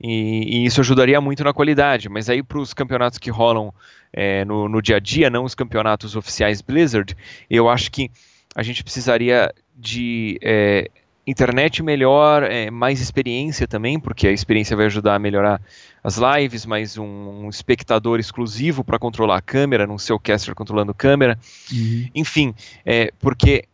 E, 0.00 0.60
e, 0.60 0.64
isso 0.64 0.80
ajudaria 0.80 1.20
muito 1.20 1.42
na 1.42 1.52
qualidade. 1.52 2.08
Mas 2.08 2.30
aí 2.30 2.40
para 2.40 2.60
os 2.60 2.72
campeonatos 2.72 3.18
que 3.18 3.30
rolam 3.30 3.74
é, 4.12 4.44
no, 4.44 4.68
no, 4.68 4.80
dia 4.80 4.94
a 4.94 5.00
dia, 5.00 5.28
não 5.28 5.42
os 5.42 5.56
campeonatos 5.56 6.14
oficiais 6.14 6.62
Blizzard, 6.62 7.16
eu 7.50 7.68
acho 7.68 7.90
que 7.90 8.12
a 8.54 8.62
gente 8.62 8.84
precisaria 8.84 9.52
de 9.76 10.38
é, 10.40 10.88
internet 11.28 11.82
melhor, 11.82 12.42
é, 12.42 12.70
mais 12.70 13.00
experiência 13.00 13.68
também, 13.68 14.00
porque 14.00 14.26
a 14.26 14.32
experiência 14.32 14.76
vai 14.76 14.86
ajudar 14.86 15.14
a 15.14 15.18
melhorar 15.18 15.60
as 16.02 16.16
lives, 16.16 16.64
mais 16.64 16.96
um, 16.96 17.04
um 17.04 17.48
espectador 17.50 18.18
exclusivo 18.18 18.82
para 18.82 18.98
controlar 18.98 19.36
a 19.36 19.42
câmera, 19.42 19.86
não 19.86 19.98
ser 19.98 20.14
o 20.14 20.18
caster 20.18 20.54
controlando 20.54 20.92
a 20.92 20.94
câmera. 20.94 21.38
Uhum. 21.70 22.08
Enfim, 22.14 22.54
é, 22.84 23.12
porque 23.18 23.64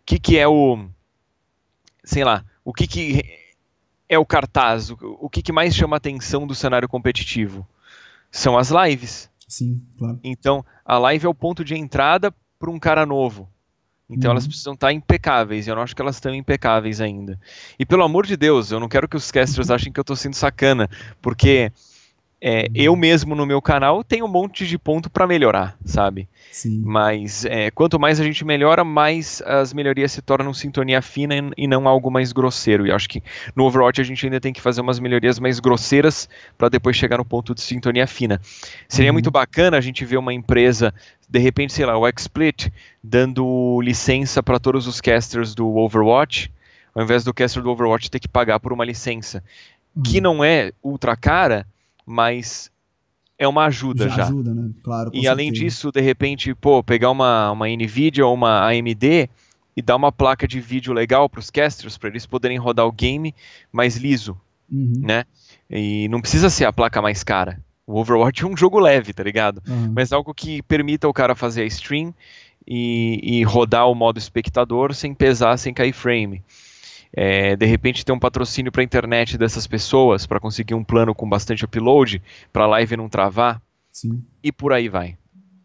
o 0.00 0.04
que, 0.04 0.18
que 0.18 0.38
é 0.38 0.46
o. 0.46 0.86
Sei 2.04 2.22
lá, 2.22 2.44
o 2.62 2.74
que, 2.74 2.86
que 2.86 3.24
é 4.08 4.18
o 4.18 4.26
cartaz? 4.26 4.90
O, 4.90 4.98
o 5.22 5.30
que, 5.30 5.42
que 5.42 5.52
mais 5.52 5.74
chama 5.74 5.96
a 5.96 5.98
atenção 5.98 6.46
do 6.46 6.54
cenário 6.54 6.88
competitivo? 6.88 7.66
São 8.30 8.58
as 8.58 8.70
lives. 8.70 9.30
Sim, 9.48 9.80
claro. 9.96 10.20
Então, 10.22 10.64
a 10.84 10.98
live 10.98 11.24
é 11.24 11.28
o 11.28 11.34
ponto 11.34 11.64
de 11.64 11.74
entrada 11.74 12.34
para 12.58 12.70
um 12.70 12.78
cara 12.78 13.06
novo. 13.06 13.48
Então 14.08 14.28
uhum. 14.30 14.34
elas 14.34 14.46
precisam 14.46 14.74
estar 14.74 14.92
impecáveis, 14.92 15.66
e 15.66 15.70
eu 15.70 15.74
não 15.74 15.82
acho 15.82 15.94
que 15.94 16.00
elas 16.00 16.16
estão 16.16 16.34
impecáveis 16.34 17.00
ainda. 17.00 17.38
E 17.78 17.84
pelo 17.84 18.04
amor 18.04 18.24
de 18.24 18.36
Deus, 18.36 18.70
eu 18.70 18.78
não 18.78 18.88
quero 18.88 19.08
que 19.08 19.16
os 19.16 19.30
casters 19.30 19.68
achem 19.70 19.92
que 19.92 19.98
eu 19.98 20.02
estou 20.02 20.16
sendo 20.16 20.34
sacana, 20.34 20.88
porque 21.20 21.72
é, 22.40 22.68
eu 22.74 22.94
mesmo 22.94 23.34
no 23.34 23.46
meu 23.46 23.62
canal 23.62 24.04
tenho 24.04 24.26
um 24.26 24.28
monte 24.28 24.66
de 24.66 24.78
ponto 24.78 25.08
para 25.08 25.26
melhorar, 25.26 25.76
sabe? 25.84 26.28
Sim. 26.52 26.82
Mas 26.84 27.44
é, 27.46 27.70
quanto 27.70 27.98
mais 27.98 28.20
a 28.20 28.24
gente 28.24 28.44
melhora, 28.44 28.84
mais 28.84 29.42
as 29.42 29.72
melhorias 29.72 30.12
se 30.12 30.20
tornam 30.20 30.52
sintonia 30.52 31.00
fina 31.00 31.34
e 31.56 31.66
não 31.66 31.88
algo 31.88 32.10
mais 32.10 32.32
grosseiro. 32.32 32.86
E 32.86 32.92
acho 32.92 33.08
que 33.08 33.22
no 33.54 33.64
Overwatch 33.64 34.00
a 34.00 34.04
gente 34.04 34.24
ainda 34.26 34.40
tem 34.40 34.52
que 34.52 34.60
fazer 34.60 34.82
umas 34.82 35.00
melhorias 35.00 35.38
mais 35.38 35.58
grosseiras 35.58 36.28
para 36.58 36.68
depois 36.68 36.94
chegar 36.96 37.18
no 37.18 37.24
ponto 37.24 37.54
de 37.54 37.62
sintonia 37.62 38.06
fina. 38.06 38.40
Seria 38.86 39.10
uhum. 39.10 39.14
muito 39.14 39.30
bacana 39.30 39.78
a 39.78 39.80
gente 39.80 40.04
ver 40.04 40.18
uma 40.18 40.34
empresa, 40.34 40.92
de 41.28 41.38
repente, 41.38 41.72
sei 41.72 41.86
lá, 41.86 41.96
o 41.98 42.06
XSplit, 42.06 42.70
dando 43.02 43.80
licença 43.80 44.42
para 44.42 44.60
todos 44.60 44.86
os 44.86 45.00
casters 45.00 45.54
do 45.54 45.74
Overwatch, 45.76 46.52
ao 46.94 47.02
invés 47.02 47.24
do 47.24 47.32
caster 47.32 47.62
do 47.62 47.70
Overwatch 47.70 48.10
ter 48.10 48.20
que 48.20 48.28
pagar 48.28 48.60
por 48.60 48.74
uma 48.74 48.84
licença. 48.84 49.42
Uhum. 49.94 50.02
Que 50.02 50.20
não 50.20 50.44
é 50.44 50.72
ultra 50.82 51.16
cara 51.16 51.66
mas 52.06 52.70
é 53.38 53.46
uma 53.46 53.66
ajuda 53.66 54.08
já. 54.08 54.16
já. 54.16 54.24
ajuda, 54.24 54.54
né? 54.54 54.70
Claro. 54.82 55.10
E 55.12 55.26
além 55.26 55.52
disso, 55.52 55.90
de 55.90 56.00
repente, 56.00 56.54
pô, 56.54 56.82
pegar 56.82 57.10
uma, 57.10 57.50
uma 57.50 57.68
NVIDIA 57.68 58.24
ou 58.24 58.34
uma 58.34 58.66
AMD 58.68 59.28
e 59.76 59.82
dar 59.82 59.96
uma 59.96 60.12
placa 60.12 60.46
de 60.48 60.60
vídeo 60.60 60.92
legal 60.92 61.28
para 61.28 61.40
os 61.40 61.50
casters, 61.50 61.98
para 61.98 62.08
eles 62.08 62.24
poderem 62.24 62.56
rodar 62.56 62.86
o 62.86 62.92
game 62.92 63.34
mais 63.70 63.96
liso, 63.96 64.40
uhum. 64.72 65.02
né? 65.02 65.24
E 65.68 66.08
não 66.08 66.20
precisa 66.20 66.48
ser 66.48 66.64
a 66.64 66.72
placa 66.72 67.02
mais 67.02 67.22
cara. 67.22 67.60
O 67.86 68.00
Overwatch 68.00 68.42
é 68.42 68.46
um 68.46 68.56
jogo 68.56 68.78
leve, 68.78 69.12
tá 69.12 69.22
ligado? 69.22 69.62
Uhum. 69.68 69.92
Mas 69.94 70.12
algo 70.12 70.32
que 70.32 70.62
permita 70.62 71.06
o 71.06 71.12
cara 71.12 71.34
fazer 71.34 71.62
a 71.62 71.66
stream 71.66 72.14
e, 72.66 73.20
e 73.22 73.42
rodar 73.44 73.88
o 73.88 73.94
modo 73.94 74.18
espectador 74.18 74.94
sem 74.94 75.12
pesar, 75.12 75.56
sem 75.58 75.74
cair 75.74 75.92
frame 75.92 76.42
é, 77.16 77.56
de 77.56 77.64
repente 77.64 78.04
ter 78.04 78.12
um 78.12 78.18
patrocínio 78.18 78.70
para 78.70 78.82
a 78.82 78.84
internet 78.84 79.38
dessas 79.38 79.66
pessoas 79.66 80.26
para 80.26 80.38
conseguir 80.38 80.74
um 80.74 80.84
plano 80.84 81.14
com 81.14 81.26
bastante 81.26 81.64
upload 81.64 82.22
para 82.52 82.64
a 82.64 82.68
live 82.68 82.96
não 82.98 83.08
travar 83.08 83.62
Sim. 83.90 84.22
e 84.44 84.52
por 84.52 84.74
aí 84.74 84.90
vai. 84.90 85.16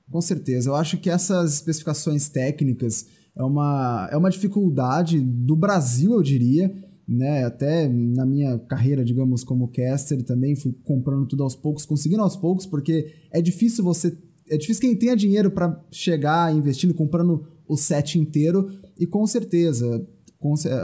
Com 0.10 0.22
certeza, 0.22 0.70
eu 0.70 0.76
acho 0.76 0.98
que 0.98 1.10
essas 1.10 1.54
especificações 1.56 2.30
técnicas 2.30 3.06
é 3.36 3.44
uma, 3.44 4.10
é 4.12 4.18
uma 4.18 4.30
dificuldade 4.30 5.20
do 5.20 5.56
Brasil, 5.56 6.14
eu 6.14 6.22
diria, 6.22 6.74
né? 7.08 7.46
Até 7.46 7.88
na 7.88 8.26
minha 8.26 8.58
carreira, 8.60 9.04
digamos, 9.04 9.44
como 9.44 9.70
caster 9.70 10.24
também 10.24 10.56
fui 10.56 10.74
comprando 10.84 11.28
tudo 11.28 11.44
aos 11.44 11.56
poucos, 11.56 11.86
conseguindo 11.86 12.22
aos 12.22 12.36
poucos, 12.36 12.66
porque 12.66 13.14
é 13.32 13.42
difícil 13.42 13.84
você 13.84 14.18
é 14.50 14.58
difícil 14.58 14.82
quem 14.82 14.96
tenha 14.98 15.16
dinheiro 15.16 15.50
para 15.50 15.82
chegar 15.90 16.54
investindo, 16.54 16.94
comprando 16.94 17.48
o 17.66 17.78
set 17.78 18.20
inteiro 18.20 18.70
e 19.00 19.08
com 19.08 19.26
certeza 19.26 20.06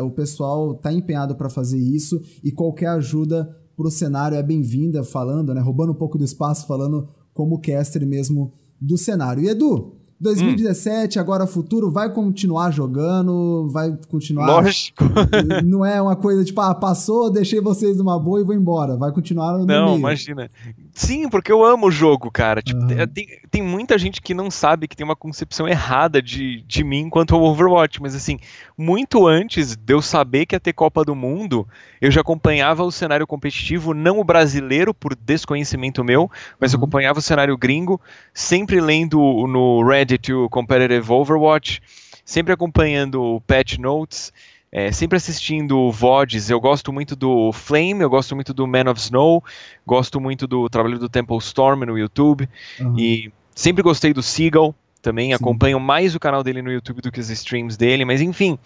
o 0.03 0.11
pessoal 0.11 0.73
está 0.73 0.93
empenhado 0.93 1.35
para 1.35 1.49
fazer 1.49 1.79
isso 1.79 2.21
e 2.43 2.51
qualquer 2.51 2.89
ajuda 2.89 3.45
para 3.75 3.87
o 3.87 3.91
cenário 3.91 4.37
é 4.37 4.43
bem-vinda, 4.43 5.03
falando, 5.03 5.53
né, 5.53 5.61
roubando 5.61 5.91
um 5.91 5.95
pouco 5.95 6.17
do 6.17 6.23
espaço, 6.23 6.65
falando 6.65 7.07
como 7.33 7.59
caster 7.59 8.05
mesmo 8.05 8.53
do 8.81 8.97
cenário. 8.97 9.43
E 9.43 9.49
Edu, 9.49 9.96
2017, 10.19 11.17
hum. 11.17 11.21
agora 11.21 11.45
futuro, 11.45 11.91
vai 11.91 12.11
continuar 12.11 12.71
jogando, 12.71 13.69
vai 13.71 13.95
continuar. 14.09 14.47
Lógico. 14.47 15.03
não 15.63 15.85
é 15.85 16.01
uma 16.01 16.15
coisa 16.15 16.43
tipo, 16.43 16.59
ah, 16.59 16.73
passou, 16.73 17.31
deixei 17.31 17.61
vocês 17.61 17.97
numa 17.97 18.19
boa 18.19 18.41
e 18.41 18.43
vou 18.43 18.55
embora. 18.55 18.97
Vai 18.97 19.11
continuar 19.11 19.57
no 19.57 19.65
Não, 19.65 19.85
meio. 19.85 19.97
imagina. 19.99 20.49
Sim, 20.93 21.29
porque 21.29 21.51
eu 21.51 21.63
amo 21.63 21.87
o 21.87 21.91
jogo, 21.91 22.31
cara. 22.31 22.61
Tipo, 22.61 22.81
uhum. 22.81 23.07
tem, 23.13 23.27
tem 23.51 23.61
muita 23.61 23.97
gente 23.97 24.19
que 24.19 24.33
não 24.33 24.49
sabe 24.49 24.87
que 24.87 24.95
tem 24.95 25.05
uma 25.05 25.15
concepção 25.15 25.67
errada 25.67 26.21
de, 26.21 26.63
de 26.63 26.83
mim 26.83 27.09
quanto 27.09 27.35
ao 27.35 27.43
Overwatch, 27.43 28.01
mas 28.01 28.15
assim, 28.15 28.39
muito 28.75 29.27
antes 29.27 29.75
de 29.75 29.93
eu 29.93 30.01
saber 30.01 30.47
que 30.47 30.55
ia 30.55 30.59
ter 30.59 30.73
Copa 30.73 31.03
do 31.05 31.15
Mundo, 31.15 31.67
eu 32.01 32.09
já 32.09 32.21
acompanhava 32.21 32.83
o 32.83 32.91
cenário 32.91 33.27
competitivo, 33.27 33.93
não 33.93 34.19
o 34.19 34.23
brasileiro, 34.23 34.93
por 34.93 35.15
desconhecimento 35.15 36.03
meu, 36.03 36.29
mas 36.59 36.73
uhum. 36.73 36.79
eu 36.79 36.83
acompanhava 36.83 37.19
o 37.19 37.21
cenário 37.21 37.55
gringo, 37.55 38.01
sempre 38.33 38.81
lendo 38.81 39.19
no 39.19 39.83
Reddit 40.07 40.31
o 40.31 40.49
Competitive 40.49 41.11
Overwatch, 41.11 41.81
sempre 42.23 42.53
acompanhando 42.53 43.21
o 43.21 43.41
patch 43.41 43.77
notes. 43.77 44.31
É, 44.69 44.91
sempre 44.91 45.15
assistindo 45.15 45.89
VODs, 45.91 46.49
eu 46.49 46.59
gosto 46.59 46.91
muito 46.91 47.15
do 47.15 47.53
Flame, 47.53 48.01
eu 48.01 48.09
gosto 48.09 48.35
muito 48.35 48.53
do 48.53 48.67
Man 48.67 48.91
of 48.91 48.99
Snow, 48.99 49.41
gosto 49.85 50.19
muito 50.19 50.45
do 50.45 50.67
trabalho 50.67 50.99
do 50.99 51.07
Temple 51.07 51.37
Storm 51.37 51.85
no 51.85 51.97
YouTube, 51.97 52.49
uhum. 52.77 52.99
e 52.99 53.31
sempre 53.55 53.81
gostei 53.81 54.11
do 54.11 54.21
Seagull, 54.21 54.75
também 55.01 55.29
Sim. 55.29 55.35
acompanho 55.35 55.79
mais 55.79 56.15
o 56.15 56.19
canal 56.19 56.43
dele 56.43 56.61
no 56.61 56.69
YouTube 56.69 57.01
do 57.01 57.09
que 57.09 57.19
os 57.21 57.29
streams 57.29 57.77
dele, 57.77 58.03
mas 58.03 58.19
enfim, 58.19 58.59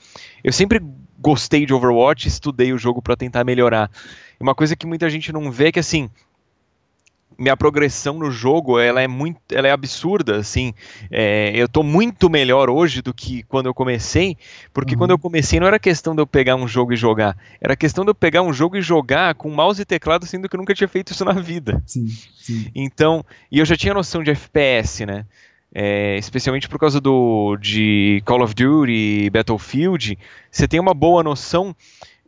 eu 0.43 0.51
sempre 0.51 0.81
gostei 1.19 1.67
de 1.67 1.73
Overwatch, 1.73 2.27
estudei 2.27 2.73
o 2.73 2.79
jogo 2.79 2.99
para 2.99 3.15
tentar 3.15 3.43
melhorar. 3.43 3.89
Uma 4.39 4.55
coisa 4.55 4.75
que 4.75 4.87
muita 4.87 5.07
gente 5.07 5.31
não 5.31 5.51
vê 5.51 5.67
é 5.67 5.71
que 5.71 5.79
assim, 5.79 6.09
minha 7.37 7.57
progressão 7.57 8.19
no 8.19 8.29
jogo 8.29 8.79
ela 8.79 9.01
é 9.01 9.07
muito 9.07 9.39
ela 9.51 9.67
é 9.67 9.71
absurda 9.71 10.37
assim 10.37 10.73
é, 11.09 11.51
eu 11.55 11.67
tô 11.67 11.83
muito 11.83 12.29
melhor 12.29 12.69
hoje 12.69 13.01
do 13.01 13.13
que 13.13 13.43
quando 13.43 13.65
eu 13.65 13.73
comecei 13.73 14.37
porque 14.73 14.93
uhum. 14.93 14.99
quando 14.99 15.11
eu 15.11 15.19
comecei 15.19 15.59
não 15.59 15.67
era 15.67 15.79
questão 15.79 16.15
de 16.15 16.21
eu 16.21 16.27
pegar 16.27 16.55
um 16.55 16.67
jogo 16.67 16.93
e 16.93 16.97
jogar 16.97 17.37
era 17.59 17.75
questão 17.75 18.03
de 18.03 18.11
eu 18.11 18.15
pegar 18.15 18.41
um 18.41 18.53
jogo 18.53 18.77
e 18.77 18.81
jogar 18.81 19.35
com 19.35 19.49
mouse 19.49 19.81
e 19.81 19.85
teclado 19.85 20.25
sendo 20.25 20.47
que 20.47 20.55
eu 20.55 20.59
nunca 20.59 20.73
tinha 20.73 20.87
feito 20.87 21.13
isso 21.13 21.25
na 21.25 21.33
vida 21.33 21.81
sim, 21.85 22.07
sim. 22.35 22.71
então 22.75 23.25
e 23.51 23.59
eu 23.59 23.65
já 23.65 23.75
tinha 23.75 23.93
noção 23.93 24.23
de 24.23 24.31
FPS 24.31 25.05
né 25.05 25.25
é, 25.73 26.17
especialmente 26.17 26.67
por 26.67 26.77
causa 26.77 26.99
do 26.99 27.55
de 27.55 28.21
Call 28.25 28.43
of 28.43 28.53
Duty 28.53 29.29
Battlefield 29.31 30.17
você 30.51 30.67
tem 30.67 30.79
uma 30.79 30.93
boa 30.93 31.23
noção 31.23 31.75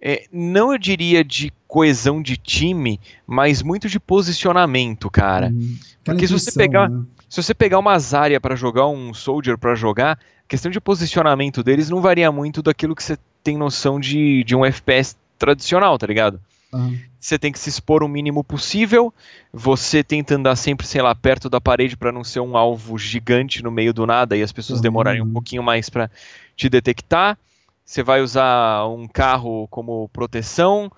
é, 0.06 0.26
não 0.34 0.74
eu 0.74 0.78
diria 0.78 1.24
de 1.24 1.50
coesão 1.66 2.22
de 2.22 2.36
time, 2.36 3.00
mas 3.26 3.64
muito 3.64 3.88
de 3.88 4.02
posicionamento, 4.02 5.10
cara. 5.10 5.48
Hum, 5.48 5.78
Porque 6.04 6.28
se 6.28 6.34
você 6.34 6.52
pegar, 6.52 6.90
né? 6.90 7.06
se 7.30 7.42
você 7.42 7.54
pegar 7.54 7.80
uma 7.80 7.98
Zarya 7.98 8.42
para 8.42 8.54
jogar, 8.54 8.86
um 8.88 9.14
Soldier 9.14 9.58
para 9.58 9.76
jogar, 9.76 10.20
a 10.20 10.48
questão 10.48 10.70
de 10.70 10.82
posicionamento 10.82 11.64
deles 11.64 11.90
não 11.90 12.02
varia 12.02 12.30
muito 12.34 12.62
daquilo 12.62 12.94
que 12.94 13.02
você 13.02 13.18
tem 13.42 13.58
noção 13.58 13.98
de, 13.98 14.44
de 14.44 14.54
um 14.54 14.66
FPS 14.66 15.16
tradicional, 15.40 15.98
tá 15.98 16.06
ligado? 16.06 16.38
Uhum. 16.74 17.00
Você 17.18 17.40
tem 17.40 17.54
que 17.54 17.60
se 17.60 17.70
expor 17.70 18.04
o 18.04 18.08
mínimo 18.10 18.44
possível, 18.44 19.14
você 19.54 20.04
tenta 20.04 20.36
andar 20.36 20.58
sempre, 20.58 20.86
sei 20.86 21.02
lá, 21.02 21.16
perto 21.16 21.50
da 21.50 21.62
parede 21.62 21.96
para 21.96 22.12
não 22.12 22.26
ser 22.26 22.42
um 22.42 22.58
alvo 22.58 22.98
gigante 22.98 23.64
no 23.64 23.72
meio 23.72 23.94
do 23.94 24.06
nada 24.06 24.36
e 24.36 24.44
as 24.44 24.52
pessoas 24.52 24.80
uhum. 24.80 24.84
demorarem 24.84 25.22
um 25.22 25.32
pouquinho 25.32 25.64
mais 25.64 25.90
para 25.90 26.12
te 26.58 26.68
detectar 26.68 27.38
você 27.86 28.02
vai 28.04 28.22
usar 28.22 28.88
um 28.88 29.08
carro 29.08 29.68
como 29.70 30.10
proteção. 30.10 30.92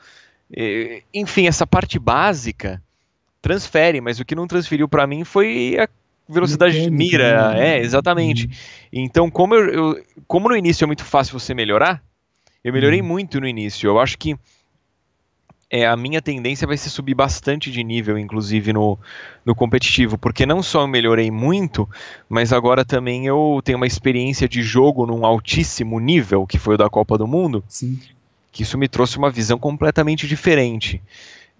Enfim, 1.14 1.48
essa 1.48 1.66
parte 1.66 1.98
básica 1.98 2.82
transfere, 3.42 4.02
mas 4.02 4.20
o 4.20 4.26
que 4.26 4.36
não 4.36 4.48
transferiu 4.48 4.88
para 4.88 5.06
mim 5.06 5.24
foi 5.24 5.78
a 5.80 5.88
velocidade 6.28 6.82
de 6.82 6.90
mira. 6.90 7.54
Né? 7.54 7.78
É, 7.78 7.80
exatamente. 7.80 8.46
Uhum. 8.46 8.52
Então, 8.92 9.30
como, 9.30 9.56
eu, 9.56 9.70
eu, 9.70 10.04
como 10.28 10.50
no 10.50 10.58
início 10.58 10.84
é 10.84 10.88
muito 10.88 11.04
fácil 11.04 11.40
você 11.40 11.54
melhorar, 11.54 12.04
eu 12.64 12.74
melhorei 12.74 13.02
uhum. 13.02 13.08
muito 13.08 13.40
no 13.40 13.48
início. 13.48 13.88
Eu 13.88 14.00
acho 14.00 14.18
que 14.18 14.36
é, 15.70 15.86
a 15.86 15.98
minha 15.98 16.22
tendência 16.22 16.68
vai 16.68 16.78
ser 16.78 16.90
subir 16.90 17.16
bastante 17.16 17.72
de 17.72 17.84
nível, 17.84 18.18
inclusive 18.18 18.72
no, 18.72 18.98
no 19.44 19.56
competitivo, 19.56 20.18
porque 20.18 20.46
não 20.46 20.62
só 20.62 20.82
eu 20.82 20.88
melhorei 20.88 21.32
muito, 21.32 21.90
mas 22.30 22.54
agora 22.54 22.86
também 22.86 23.26
eu 23.26 23.62
tenho 23.64 23.78
uma 23.78 23.88
experiência 23.88 24.48
de 24.48 24.62
jogo 24.62 25.06
num 25.06 25.26
altíssimo 25.26 26.00
nível, 26.00 26.46
que 26.46 26.60
foi 26.60 26.76
o 26.76 26.78
da 26.78 26.90
Copa 26.90 27.18
do 27.18 27.28
Mundo, 27.28 27.64
Sim. 27.68 28.00
que 28.52 28.64
isso 28.64 28.78
me 28.78 28.88
trouxe 28.88 29.18
uma 29.18 29.32
visão 29.32 29.58
completamente 29.58 30.28
diferente. 30.28 31.02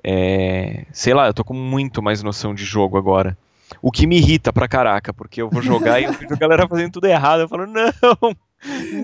É, 0.04 0.86
sei 0.92 1.14
lá, 1.16 1.28
eu 1.28 1.34
tô 1.34 1.44
com 1.44 1.56
muito 1.56 2.02
mais 2.02 2.22
noção 2.22 2.54
de 2.54 2.64
jogo 2.64 2.98
agora. 2.98 3.36
O 3.82 3.92
que 3.92 4.06
me 4.06 4.18
irrita 4.18 4.54
pra 4.54 4.68
caraca, 4.68 5.12
porque 5.12 5.42
eu 5.42 5.50
vou 5.50 5.64
jogar 5.64 6.00
e 6.00 6.04
eu 6.04 6.14
vejo 6.14 6.32
a 6.32 6.38
galera 6.38 6.68
fazendo 6.68 6.92
tudo 6.92 7.08
errado. 7.08 7.42
Eu 7.42 7.50
falo, 7.50 7.66
não, 7.66 8.36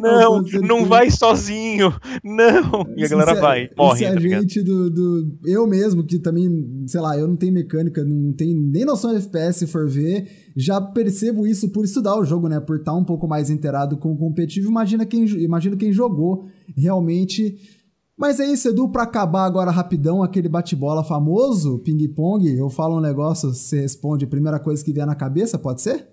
não, 0.02 0.42
não 0.62 0.86
vai 0.86 1.12
sozinho, 1.12 1.94
não. 2.24 2.86
E 2.96 3.06
a 3.06 3.08
galera 3.08 3.32
é, 3.32 3.40
vai, 3.40 3.70
morre. 3.78 3.96
Isso 3.96 4.06
é 4.06 4.14
tá 4.14 4.18
a 4.18 4.22
gente 4.22 4.62
do, 4.62 4.90
do, 4.90 5.40
Eu 5.46 5.68
mesmo, 5.68 6.04
que 6.04 6.18
também, 6.20 6.50
sei 6.88 7.00
lá, 7.02 7.18
eu 7.18 7.28
não 7.28 7.36
tenho 7.36 7.54
mecânica, 7.54 8.04
não 8.04 8.34
tenho 8.34 8.60
nem 8.60 8.86
noção 8.86 9.12
de 9.12 9.18
FPS 9.18 9.60
se 9.60 9.68
for 9.68 9.88
ver, 9.88 10.28
já 10.56 10.82
percebo 10.82 11.46
isso 11.46 11.70
por 11.70 11.86
estudar 11.86 12.18
o 12.18 12.26
jogo, 12.26 12.48
né? 12.48 12.60
Por 12.60 12.78
estar 12.78 12.96
um 12.96 13.04
pouco 13.04 13.28
mais 13.28 13.50
inteirado 13.50 13.98
com 13.98 14.14
o 14.14 14.18
competitivo. 14.18 14.70
Imagina 14.70 15.06
quem, 15.06 15.26
imagina 15.26 15.76
quem 15.76 15.92
jogou 15.92 16.48
realmente 16.76 17.58
mas 18.22 18.40
é 18.40 18.46
isso, 18.46 18.70
Edu, 18.70 18.88
para 18.88 19.02
acabar 19.02 19.46
agora 19.46 19.72
rapidão 19.72 20.22
aquele 20.22 20.48
bate-bola 20.48 21.04
famoso, 21.04 21.80
ping-pong, 21.80 22.48
eu 22.56 22.70
falo 22.70 22.98
um 22.98 23.02
negócio, 23.02 23.50
você 23.52 23.82
responde 23.82 24.26
a 24.26 24.28
primeira 24.28 24.60
coisa 24.60 24.86
que 24.86 24.94
vier 24.94 25.08
na 25.08 25.16
cabeça, 25.16 25.58
pode 25.58 25.82
ser? 25.82 26.08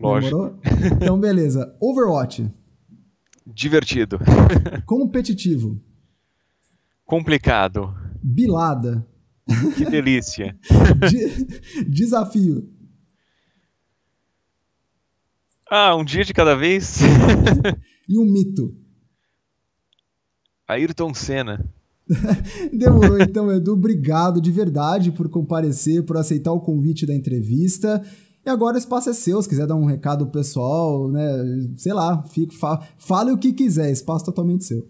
Lógico. 0.00 0.36
Demorou? 0.36 0.58
Então, 0.96 1.20
beleza. 1.20 1.72
Overwatch. 1.80 2.50
Divertido. 3.46 4.18
Competitivo. 4.86 5.80
Complicado. 7.04 7.94
Bilada. 8.22 9.06
Que 9.76 9.84
delícia. 9.84 10.58
De 11.10 11.84
desafio. 11.84 12.70
Ah, 15.70 15.94
um 15.96 16.04
dia 16.04 16.24
de 16.24 16.32
cada 16.32 16.54
vez. 16.54 17.00
e 18.08 18.18
um 18.18 18.24
mito. 18.24 18.74
Ayrton 20.68 21.12
Senna. 21.12 21.64
Demorou 22.72 23.18
então, 23.20 23.50
Edu. 23.50 23.72
Obrigado 23.72 24.40
de 24.40 24.50
verdade 24.50 25.10
por 25.10 25.28
comparecer, 25.28 26.04
por 26.04 26.16
aceitar 26.16 26.52
o 26.52 26.60
convite 26.60 27.06
da 27.06 27.14
entrevista. 27.14 28.02
E 28.44 28.50
agora 28.50 28.76
o 28.76 28.78
espaço 28.78 29.08
é 29.08 29.12
seu, 29.12 29.40
se 29.40 29.48
quiser 29.48 29.66
dar 29.66 29.74
um 29.74 29.86
recado 29.86 30.26
pessoal, 30.26 31.08
né? 31.08 31.26
Sei 31.76 31.92
lá, 31.92 32.22
fique, 32.24 32.54
fa 32.54 32.80
fale 32.98 33.32
o 33.32 33.38
que 33.38 33.52
quiser, 33.52 33.90
espaço 33.90 34.24
totalmente 34.24 34.64
seu. 34.64 34.86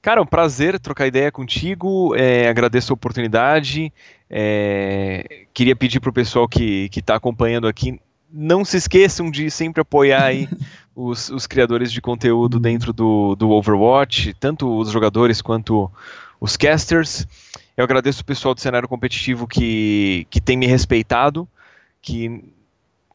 Cara, 0.00 0.22
um 0.22 0.26
prazer 0.26 0.78
trocar 0.78 1.06
ideia 1.06 1.30
contigo. 1.30 2.14
É, 2.14 2.48
agradeço 2.48 2.92
a 2.92 2.94
oportunidade. 2.94 3.92
É, 4.28 5.46
queria 5.52 5.76
pedir 5.76 6.00
para 6.00 6.10
o 6.10 6.12
pessoal 6.12 6.48
que 6.48 6.90
está 6.94 7.16
acompanhando 7.16 7.66
aqui, 7.66 7.98
não 8.32 8.64
se 8.64 8.76
esqueçam 8.76 9.30
de 9.30 9.50
sempre 9.50 9.80
apoiar 9.80 10.24
aí 10.24 10.48
os, 10.94 11.30
os 11.30 11.46
criadores 11.46 11.92
de 11.92 12.00
conteúdo 12.00 12.58
dentro 12.58 12.92
do, 12.92 13.36
do 13.36 13.50
Overwatch, 13.50 14.34
tanto 14.40 14.78
os 14.78 14.90
jogadores 14.90 15.40
quanto 15.40 15.90
os 16.40 16.56
casters. 16.56 17.26
Eu 17.76 17.84
agradeço 17.84 18.22
o 18.22 18.24
pessoal 18.24 18.54
do 18.54 18.60
cenário 18.60 18.88
competitivo 18.88 19.46
que, 19.46 20.26
que 20.30 20.40
tem 20.40 20.56
me 20.56 20.66
respeitado, 20.66 21.48
que 22.02 22.44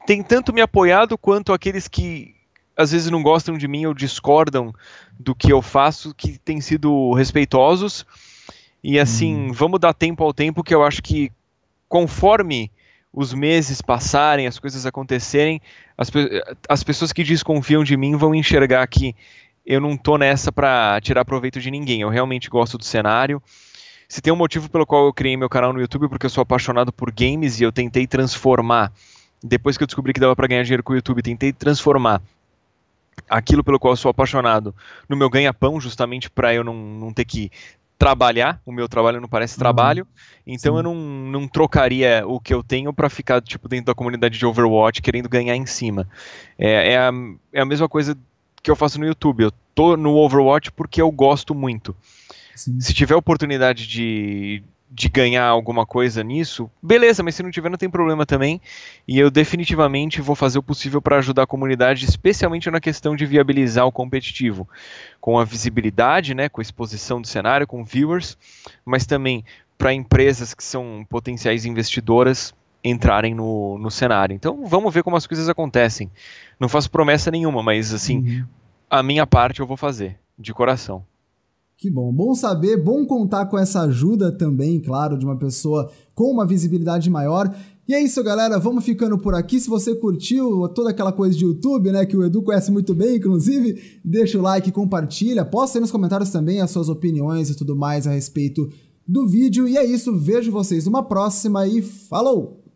tem 0.05 0.23
tanto 0.23 0.53
me 0.53 0.61
apoiado 0.61 1.17
quanto 1.17 1.53
aqueles 1.53 1.87
que 1.87 2.35
às 2.75 2.91
vezes 2.91 3.11
não 3.11 3.21
gostam 3.21 3.57
de 3.57 3.67
mim 3.67 3.85
ou 3.85 3.93
discordam 3.93 4.73
do 5.19 5.35
que 5.35 5.51
eu 5.51 5.61
faço, 5.61 6.13
que 6.15 6.37
têm 6.37 6.61
sido 6.61 7.13
respeitosos. 7.13 8.05
E 8.81 8.97
assim, 8.97 9.35
hum. 9.35 9.53
vamos 9.53 9.79
dar 9.79 9.93
tempo 9.93 10.23
ao 10.23 10.33
tempo, 10.33 10.63
que 10.63 10.73
eu 10.73 10.83
acho 10.83 11.01
que 11.03 11.31
conforme 11.89 12.71
os 13.11 13.33
meses 13.33 13.81
passarem, 13.81 14.47
as 14.47 14.59
coisas 14.59 14.85
acontecerem, 14.85 15.61
as, 15.97 16.09
as 16.69 16.83
pessoas 16.83 17.11
que 17.11 17.23
desconfiam 17.23 17.83
de 17.83 17.97
mim 17.97 18.15
vão 18.15 18.33
enxergar 18.33 18.87
que 18.87 19.15
eu 19.65 19.81
não 19.81 19.97
tô 19.97 20.17
nessa 20.17 20.51
para 20.51 20.99
tirar 21.01 21.25
proveito 21.25 21.59
de 21.59 21.69
ninguém. 21.69 22.01
Eu 22.01 22.09
realmente 22.09 22.49
gosto 22.49 22.77
do 22.77 22.83
cenário. 22.83 23.41
Se 24.07 24.21
tem 24.21 24.31
um 24.31 24.35
motivo 24.35 24.69
pelo 24.69 24.85
qual 24.85 25.05
eu 25.05 25.13
criei 25.13 25.37
meu 25.37 25.49
canal 25.49 25.73
no 25.73 25.81
YouTube, 25.81 26.07
porque 26.07 26.25
eu 26.25 26.29
sou 26.29 26.41
apaixonado 26.41 26.91
por 26.91 27.11
games 27.11 27.59
e 27.59 27.63
eu 27.63 27.71
tentei 27.71 28.07
transformar, 28.07 28.91
depois 29.43 29.77
que 29.77 29.83
eu 29.83 29.87
descobri 29.87 30.13
que 30.13 30.19
dava 30.19 30.35
para 30.35 30.47
ganhar 30.47 30.63
dinheiro 30.63 30.83
com 30.83 30.93
o 30.93 30.95
YouTube, 30.95 31.21
tentei 31.21 31.53
transformar 31.53 32.21
aquilo 33.29 33.63
pelo 33.63 33.79
qual 33.79 33.93
eu 33.93 33.97
sou 33.97 34.09
apaixonado 34.09 34.73
no 35.07 35.15
meu 35.15 35.29
ganha-pão, 35.29 35.79
justamente 35.79 36.29
para 36.29 36.53
eu 36.53 36.63
não, 36.63 36.73
não 36.75 37.13
ter 37.13 37.25
que 37.25 37.51
trabalhar, 37.97 38.61
o 38.65 38.71
meu 38.71 38.87
trabalho 38.87 39.19
não 39.19 39.27
parece 39.27 39.55
uhum. 39.55 39.59
trabalho, 39.59 40.07
então 40.47 40.73
Sim. 40.73 40.77
eu 40.77 40.83
não, 40.83 40.95
não 40.95 41.47
trocaria 41.47 42.23
o 42.25 42.39
que 42.39 42.53
eu 42.53 42.63
tenho 42.63 42.93
para 42.93 43.09
ficar 43.09 43.41
tipo 43.41 43.67
dentro 43.67 43.87
da 43.87 43.93
comunidade 43.93 44.39
de 44.39 44.45
Overwatch 44.45 45.01
querendo 45.01 45.27
ganhar 45.27 45.55
em 45.55 45.65
cima. 45.65 46.07
É, 46.57 46.93
é, 46.93 46.97
a, 46.97 47.11
é 47.51 47.61
a 47.61 47.65
mesma 47.65 47.89
coisa 47.89 48.17
que 48.63 48.71
eu 48.71 48.75
faço 48.75 48.99
no 48.99 49.05
YouTube. 49.05 49.43
Eu 49.43 49.51
tô 49.75 49.97
no 49.97 50.15
Overwatch 50.15 50.71
porque 50.71 51.01
eu 51.01 51.11
gosto 51.11 51.53
muito. 51.53 51.95
Sim. 52.55 52.79
Se 52.79 52.93
tiver 52.93 53.15
oportunidade 53.15 53.85
de, 53.85 54.63
de 54.91 55.07
ganhar 55.07 55.45
alguma 55.45 55.85
coisa 55.85 56.23
nisso, 56.23 56.69
beleza, 56.81 57.21
mas 57.21 57.35
se 57.35 57.43
não 57.43 57.51
tiver, 57.51 57.69
não 57.69 57.77
tem 57.77 57.89
problema 57.89 58.25
também. 58.25 58.59
E 59.07 59.19
eu 59.19 59.29
definitivamente 59.29 60.19
vou 60.19 60.35
fazer 60.35 60.57
o 60.57 60.63
possível 60.63 60.99
para 61.01 61.17
ajudar 61.17 61.43
a 61.43 61.47
comunidade, 61.47 62.05
especialmente 62.05 62.71
na 62.71 62.79
questão 62.79 63.15
de 63.15 63.25
viabilizar 63.25 63.85
o 63.85 63.91
competitivo, 63.91 64.67
com 65.21 65.37
a 65.37 65.45
visibilidade, 65.45 66.33
né, 66.33 66.49
com 66.49 66.59
a 66.59 66.63
exposição 66.63 67.21
do 67.21 67.27
cenário, 67.27 67.67
com 67.67 67.83
viewers, 67.83 68.35
mas 68.83 69.05
também 69.05 69.45
para 69.77 69.93
empresas 69.93 70.53
que 70.53 70.63
são 70.63 71.05
potenciais 71.07 71.65
investidoras 71.65 72.53
entrarem 72.83 73.35
no, 73.35 73.77
no 73.77 73.91
cenário. 73.91 74.33
Então 74.33 74.65
vamos 74.65 74.93
ver 74.93 75.03
como 75.03 75.15
as 75.15 75.27
coisas 75.27 75.47
acontecem. 75.47 76.09
Não 76.59 76.67
faço 76.67 76.89
promessa 76.89 77.29
nenhuma, 77.29 77.61
mas 77.61 77.93
assim, 77.93 78.17
uhum. 78.17 78.45
a 78.89 79.03
minha 79.03 79.27
parte 79.27 79.59
eu 79.59 79.67
vou 79.67 79.77
fazer, 79.77 80.17
de 80.37 80.53
coração. 80.53 81.05
Que 81.79 81.89
bom, 81.89 82.11
bom 82.11 82.35
saber, 82.35 82.75
bom 82.75 83.05
contar 83.05 83.45
com 83.45 83.57
essa 83.57 83.83
ajuda 83.83 84.33
também, 84.33 84.81
claro, 84.81 85.17
de 85.17 85.23
uma 85.23 85.37
pessoa 85.37 85.89
com 86.13 86.25
uma 86.25 86.45
visibilidade 86.45 87.09
maior. 87.09 87.55
E 87.87 87.93
é 87.93 88.03
isso, 88.03 88.21
galera, 88.21 88.59
vamos 88.59 88.83
ficando 88.83 89.17
por 89.17 89.33
aqui. 89.33 89.61
Se 89.61 89.69
você 89.69 89.95
curtiu 89.95 90.67
toda 90.75 90.89
aquela 90.89 91.13
coisa 91.13 91.37
de 91.37 91.45
YouTube, 91.45 91.89
né, 91.89 92.05
que 92.05 92.17
o 92.17 92.23
Edu 92.25 92.43
conhece 92.43 92.69
muito 92.69 92.93
bem, 92.93 93.15
inclusive, 93.15 94.01
deixa 94.03 94.37
o 94.37 94.41
like, 94.41 94.73
compartilha, 94.73 95.45
posta 95.45 95.77
aí 95.77 95.81
nos 95.81 95.89
comentários 95.89 96.31
também 96.31 96.59
as 96.59 96.69
suas 96.69 96.89
opiniões 96.89 97.49
e 97.49 97.55
tudo 97.55 97.77
mais 97.77 98.05
a 98.05 98.11
respeito 98.11 98.69
do 99.07 99.25
vídeo. 99.25 99.65
E 99.65 99.77
é 99.77 99.85
isso, 99.85 100.13
vejo 100.19 100.51
vocês 100.51 100.83
numa 100.83 101.01
próxima 101.01 101.65
e 101.65 101.81
falou! 101.81 102.68